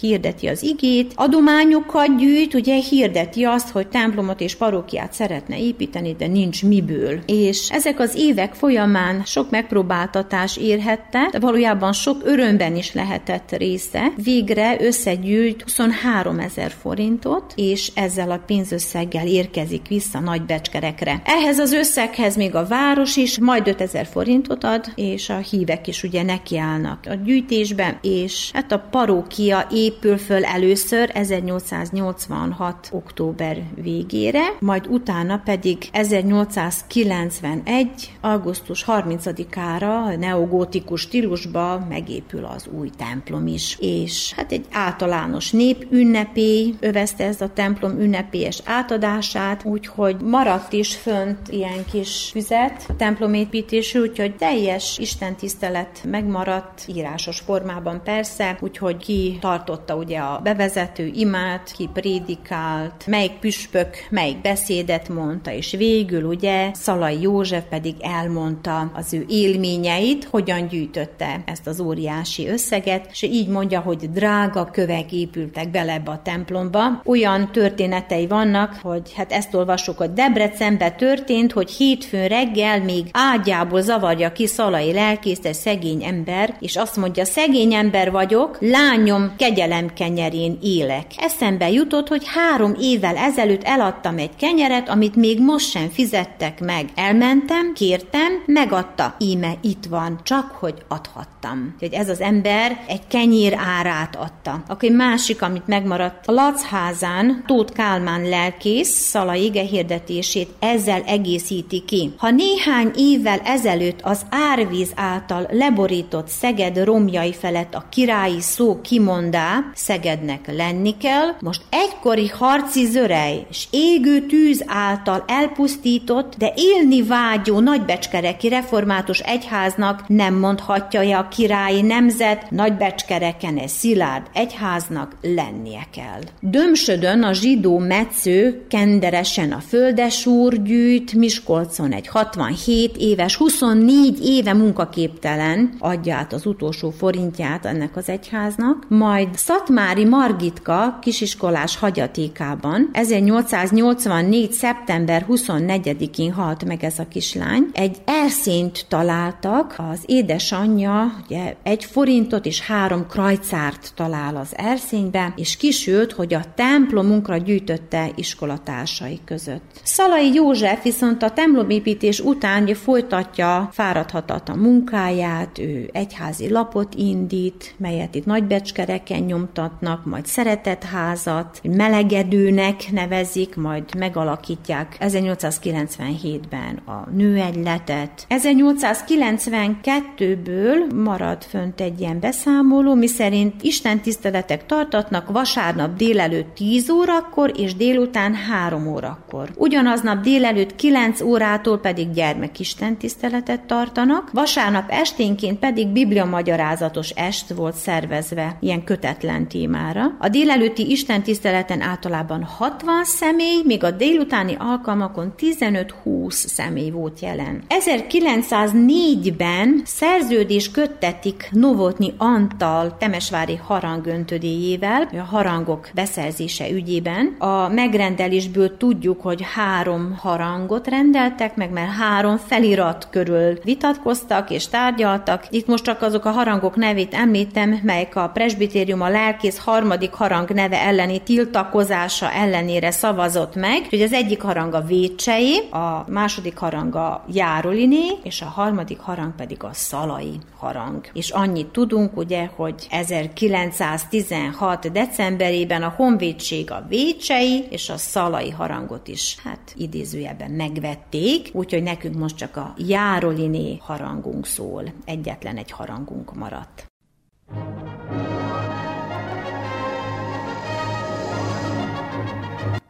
hirdeti 0.00 0.46
az 0.46 0.62
igét, 0.62 1.12
adományokat 1.14 2.18
gyűjt, 2.18 2.54
ugye 2.54 2.74
hirdeti 2.74 3.44
azt, 3.44 3.70
hogy 3.70 3.88
templomot 3.88 4.40
és 4.40 4.54
parókiát 4.54 5.12
szeretne 5.12 5.58
építeni, 5.58 6.14
de 6.18 6.26
nincs 6.26 6.62
miből. 6.62 7.20
És 7.26 7.70
ezek 7.70 8.00
az 8.00 8.14
évek 8.16 8.54
folyamán 8.54 9.22
sok 9.24 9.50
megpróbáltatás 9.50 10.56
érhette, 10.56 11.28
de 11.30 11.38
valójában 11.38 11.92
sok 11.92 12.20
örömben 12.24 12.76
is 12.76 12.92
lehetett 12.92 13.56
része. 13.56 14.12
Végre 14.16 14.76
összegyűjt 14.80 15.62
23 15.62 16.38
ezer 16.38 16.72
forintot, 16.80 17.52
és 17.56 17.90
ezzel 17.94 18.30
a 18.30 18.42
pénzösszeggel 18.46 19.26
érkezik 19.26 19.88
vissza 19.88 20.20
Nagybecskerekre. 20.20 21.22
Ehhez 21.24 21.58
az 21.58 21.72
összeghez 21.72 22.36
még 22.36 22.54
a 22.54 22.66
város 22.66 23.16
is 23.16 23.38
majd 23.38 23.68
5000 23.68 24.06
forintot 24.06 24.64
ad, 24.64 24.92
és 24.94 25.28
a 25.28 25.36
hívek 25.36 25.86
is 25.86 26.02
ugye 26.02 26.22
nekiállnak 26.22 26.98
a 27.08 27.14
gyűjtésbe, 27.14 27.98
és 28.02 28.50
hát 28.52 28.72
a 28.72 28.86
parókia 29.16 29.66
épül 29.70 30.18
föl 30.18 30.44
először 30.44 31.10
1886. 31.14 32.88
október 32.92 33.62
végére, 33.74 34.40
majd 34.60 34.86
utána 34.86 35.40
pedig 35.44 35.88
1891. 35.92 37.88
augusztus 38.20 38.84
30-ára 38.86 40.16
neogótikus 40.18 41.00
stílusba 41.00 41.86
megépül 41.88 42.44
az 42.44 42.66
új 42.78 42.90
templom 42.96 43.46
is. 43.46 43.76
És 43.80 44.32
hát 44.36 44.52
egy 44.52 44.64
általános 44.72 45.50
nép 45.50 45.86
ünnepély 45.90 46.74
övezte 46.80 47.24
ez 47.24 47.40
a 47.40 47.50
templom 47.54 48.00
ünnepélyes 48.00 48.60
átadását, 48.64 49.64
úgyhogy 49.64 50.16
maradt 50.20 50.72
is 50.72 50.94
fönt 50.94 51.48
ilyen 51.48 51.84
kis 51.92 52.28
füzet 52.32 52.84
a 52.88 52.96
templom 52.96 53.34
építésű, 53.34 54.00
úgyhogy 54.00 54.36
teljes 54.36 54.98
istentisztelet 54.98 56.00
megmaradt 56.04 56.84
írásos 56.86 57.40
formában 57.40 58.00
persze, 58.04 58.56
úgyhogy 58.60 59.05
ki 59.06 59.38
tartotta 59.40 59.96
ugye 59.96 60.18
a 60.18 60.40
bevezető 60.42 61.10
imát, 61.14 61.72
ki 61.76 61.88
prédikált, 61.92 63.06
melyik 63.06 63.32
püspök 63.32 63.88
melyik 64.10 64.40
beszédet 64.40 65.08
mondta, 65.08 65.52
és 65.52 65.72
végül 65.72 66.24
ugye 66.24 66.70
Szalai 66.74 67.20
József 67.20 67.64
pedig 67.68 67.94
elmondta 68.00 68.90
az 68.94 69.14
ő 69.14 69.24
élményeit, 69.28 70.24
hogyan 70.24 70.66
gyűjtötte 70.66 71.42
ezt 71.44 71.66
az 71.66 71.80
óriási 71.80 72.48
összeget, 72.48 73.08
és 73.10 73.22
így 73.22 73.48
mondja, 73.48 73.80
hogy 73.80 74.10
drága 74.10 74.64
kövek 74.64 75.12
épültek 75.12 75.70
bele 75.70 75.92
ebbe 75.92 76.10
a 76.10 76.22
templomba. 76.22 77.00
Olyan 77.04 77.52
történetei 77.52 78.26
vannak, 78.26 78.78
hogy 78.82 79.12
hát 79.16 79.32
ezt 79.32 79.54
olvasok, 79.54 79.98
hogy 79.98 80.12
Debrecenben 80.12 80.96
történt, 80.96 81.52
hogy 81.52 81.70
hétfőn 81.70 82.28
reggel 82.28 82.82
még 82.82 83.08
ágyából 83.12 83.80
zavarja 83.80 84.32
ki 84.32 84.46
Szalai 84.46 84.92
lelkészt 84.92 85.46
egy 85.46 85.54
szegény 85.54 86.04
ember, 86.04 86.56
és 86.60 86.76
azt 86.76 86.96
mondja, 86.96 87.24
szegény 87.24 87.74
ember 87.74 88.10
vagyok, 88.10 88.58
lányom 88.96 89.34
kegyelem 89.36 89.92
kenyerén 89.92 90.58
élek. 90.62 91.06
Eszembe 91.16 91.70
jutott, 91.70 92.08
hogy 92.08 92.22
három 92.26 92.74
évvel 92.80 93.16
ezelőtt 93.16 93.62
eladtam 93.62 94.18
egy 94.18 94.36
kenyeret, 94.36 94.88
amit 94.88 95.16
még 95.16 95.40
most 95.40 95.70
sem 95.70 95.88
fizettek 95.88 96.60
meg. 96.60 96.88
Elmentem, 96.94 97.72
kértem, 97.72 98.42
megadta. 98.46 99.14
Íme 99.18 99.52
itt 99.60 99.84
van, 99.84 100.20
csak 100.22 100.50
hogy 100.50 100.74
adhattam. 100.88 101.74
Hogy 101.78 101.92
ez 101.92 102.08
az 102.08 102.20
ember 102.20 102.84
egy 102.88 103.06
kenyér 103.08 103.54
árát 103.78 104.16
adta. 104.16 104.62
Akkor 104.68 104.90
másik, 104.90 105.42
amit 105.42 105.66
megmaradt, 105.66 106.26
a 106.26 106.32
Lachházán 106.32 107.44
Tóth 107.46 107.72
Kálmán 107.72 108.28
lelkész 108.28 108.88
Szala 108.88 109.34
ige 109.34 109.62
hirdetését 109.62 110.48
ezzel 110.58 111.02
egészíti 111.06 111.82
ki. 111.86 112.14
Ha 112.16 112.30
néhány 112.30 112.90
évvel 112.96 113.38
ezelőtt 113.44 114.00
az 114.02 114.20
árvíz 114.30 114.92
által 114.94 115.46
leborított 115.50 116.28
Szeged 116.28 116.84
romjai 116.84 117.32
felett 117.32 117.74
a 117.74 117.84
királyi 117.90 118.40
szó 118.40 118.80
kimondá, 118.86 119.64
Szegednek 119.74 120.52
lenni 120.56 120.96
kell, 120.96 121.28
most 121.40 121.62
egykori 121.70 122.28
harci 122.28 122.84
zörej 122.84 123.46
és 123.50 123.66
égő 123.70 124.20
tűz 124.20 124.64
által 124.66 125.24
elpusztított, 125.26 126.34
de 126.38 126.52
élni 126.56 127.02
vágyó 127.02 127.60
nagybecskereki 127.60 128.48
református 128.48 129.18
egyháznak 129.18 130.08
nem 130.08 130.34
mondhatja 130.34 131.18
a 131.18 131.28
királyi 131.28 131.82
nemzet, 131.82 132.50
nagybecskereken 132.50 133.56
egy 133.56 133.68
szilárd 133.68 134.26
egyháznak 134.32 135.16
lennie 135.20 135.86
kell. 135.92 136.20
Dömsödön 136.40 137.22
a 137.22 137.32
zsidó 137.32 137.78
metsző 137.78 138.64
kenderesen 138.68 139.52
a 139.52 139.60
földesúr 139.60 140.62
gyűjt, 140.62 141.12
Miskolcon 141.12 141.92
egy 141.92 142.08
67 142.08 142.96
éves, 142.96 143.36
24 143.36 144.18
éve 144.28 144.52
munkaképtelen 144.52 145.74
adja 145.78 146.14
át 146.14 146.32
az 146.32 146.46
utolsó 146.46 146.90
forintját 146.90 147.66
ennek 147.66 147.96
az 147.96 148.08
egyháznak, 148.08 148.75
tanulnak, 148.76 148.88
majd 148.88 149.28
Szatmári 149.34 150.04
Margitka 150.04 150.98
kisiskolás 151.00 151.76
hagyatékában 151.76 152.90
1884. 152.92 154.52
szeptember 154.52 155.26
24-én 155.28 156.32
halt 156.32 156.64
meg 156.64 156.84
ez 156.84 156.98
a 156.98 157.08
kislány. 157.08 157.66
Egy 157.72 157.96
erszényt 158.04 158.86
találtak, 158.88 159.74
az 159.90 160.00
édesanyja 160.06 161.12
ugye 161.24 161.54
egy 161.62 161.84
forintot 161.84 162.46
és 162.46 162.60
három 162.60 163.06
krajcárt 163.06 163.92
talál 163.94 164.36
az 164.36 164.52
erszénybe, 164.56 165.32
és 165.36 165.56
kisült, 165.56 166.12
hogy 166.12 166.34
a 166.34 166.44
templomunkra 166.54 167.36
gyűjtötte 167.36 168.10
iskolatársai 168.14 169.20
között. 169.24 169.80
Szalai 169.82 170.34
József 170.34 170.82
viszont 170.82 171.22
a 171.22 171.30
templomépítés 171.30 172.20
után 172.20 172.74
folytatja 172.74 173.68
fáradhatatlan 173.72 174.58
munkáját, 174.58 175.58
ő 175.58 175.90
egyházi 175.92 176.50
lapot 176.50 176.94
indít, 176.94 177.74
melyet 177.78 178.14
itt 178.14 178.24
nagybecskereken 178.66 179.22
nyomtatnak, 179.22 180.04
majd 180.04 180.26
szeretetházat, 180.26 181.60
melegedőnek 181.62 182.90
nevezik, 182.90 183.56
majd 183.56 183.84
megalakítják 183.98 184.96
1897-ben 185.00 186.76
a 186.86 187.08
nőegyletet. 187.14 188.26
1892-ből 188.28 191.04
marad 191.04 191.42
fönt 191.42 191.80
egy 191.80 192.00
ilyen 192.00 192.20
beszámoló, 192.20 192.94
miszerint 192.94 193.62
Isten 193.62 194.00
tiszteletek 194.00 194.66
tartatnak 194.66 195.30
vasárnap 195.30 195.96
délelőtt 195.96 196.54
10 196.54 196.90
órakor 196.90 197.52
és 197.56 197.74
délután 197.74 198.34
3 198.34 198.86
órakor. 198.86 199.50
Ugyanaznap 199.56 200.22
délelőtt 200.22 200.76
9 200.76 201.20
órától 201.20 201.78
pedig 201.78 202.10
gyermekisten 202.10 202.96
tiszteletet 202.96 203.60
tartanak, 203.60 204.30
vasárnap 204.32 204.90
esténként 204.90 205.58
pedig 205.58 205.88
bibliamagyarázatos 205.88 207.10
est 207.10 207.54
volt 207.54 207.74
szervezve 207.74 208.55
ilyen 208.60 208.84
kötetlen 208.84 209.48
témára. 209.48 210.16
A 210.18 210.28
délelőtti 210.28 210.90
Isten 210.90 211.22
tiszteleten 211.22 211.80
általában 211.80 212.42
60 212.42 213.04
személy, 213.04 213.62
míg 213.64 213.84
a 213.84 213.90
délutáni 213.90 214.56
alkalmakon 214.58 215.34
15-20 215.38 216.30
személy 216.30 216.90
volt 216.90 217.20
jelen. 217.20 217.62
1904-ben 217.68 219.80
szerződés 219.84 220.70
köttetik 220.70 221.48
Novotni 221.50 222.14
Antal 222.16 222.96
temesvári 222.98 223.56
harangöntödéjével, 223.56 225.08
a 225.12 225.16
harangok 225.16 225.88
beszerzése 225.94 226.70
ügyében. 226.70 227.36
A 227.38 227.68
megrendelésből 227.68 228.76
tudjuk, 228.76 229.20
hogy 229.20 229.44
három 229.54 230.16
harangot 230.20 230.88
rendeltek 230.88 231.56
meg, 231.56 231.70
mert 231.70 231.90
három 231.90 232.36
felirat 232.36 233.08
körül 233.10 233.58
vitatkoztak 233.64 234.50
és 234.50 234.68
tárgyaltak. 234.68 235.46
Itt 235.50 235.66
most 235.66 235.84
csak 235.84 236.02
azok 236.02 236.24
a 236.24 236.30
harangok 236.30 236.76
nevét 236.76 237.14
említem, 237.14 237.80
melyek 237.82 238.16
a 238.16 238.30
presbitérium 238.36 239.00
a 239.00 239.08
lelkész 239.08 239.58
harmadik 239.58 240.12
harang 240.12 240.50
neve 240.50 240.80
elleni 240.80 241.22
tiltakozása 241.22 242.32
ellenére 242.32 242.90
szavazott 242.90 243.54
meg. 243.54 243.86
Hogy 243.90 244.02
az 244.02 244.12
egyik 244.12 244.42
harang 244.42 244.74
a 244.74 244.80
Vécsei, 244.80 245.58
a 245.70 246.04
második 246.08 246.56
harang 246.56 246.94
a 246.94 247.24
Jároliné, 247.32 248.06
és 248.22 248.42
a 248.42 248.44
harmadik 248.44 248.98
harang 248.98 249.34
pedig 249.34 249.62
a 249.62 249.70
Szalai 249.72 250.40
harang. 250.56 251.06
És 251.12 251.30
annyit 251.30 251.66
tudunk, 251.66 252.16
ugye, 252.16 252.48
hogy 252.56 252.86
1916. 252.90 254.92
decemberében 254.92 255.82
a 255.82 255.94
honvédség 255.96 256.70
a 256.70 256.84
Vécsei 256.88 257.64
és 257.70 257.88
a 257.88 257.96
Szalai 257.96 258.50
harangot 258.50 259.08
is, 259.08 259.36
hát 259.44 259.74
idézőjelben 259.76 260.50
megvették, 260.50 261.48
úgyhogy 261.52 261.82
nekünk 261.82 262.14
most 262.14 262.36
csak 262.36 262.56
a 262.56 262.74
Jároliné 262.78 263.78
harangunk 263.80 264.46
szól. 264.46 264.82
Egyetlen 265.04 265.56
egy 265.56 265.70
harangunk 265.70 266.34
maradt. 266.34 266.86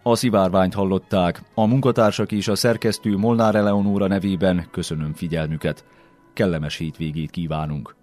A 0.02 0.14
szivárványt 0.16 0.74
hallották. 0.74 1.42
A 1.54 1.66
munkatársak 1.66 2.32
is 2.32 2.48
a 2.48 2.54
szerkesztő 2.54 3.16
Molnár 3.16 3.54
Eleonóra 3.54 4.06
nevében 4.06 4.68
köszönöm 4.70 5.14
figyelmüket. 5.14 5.84
Kellemes 6.32 6.76
hétvégét 6.76 7.30
kívánunk! 7.30 7.96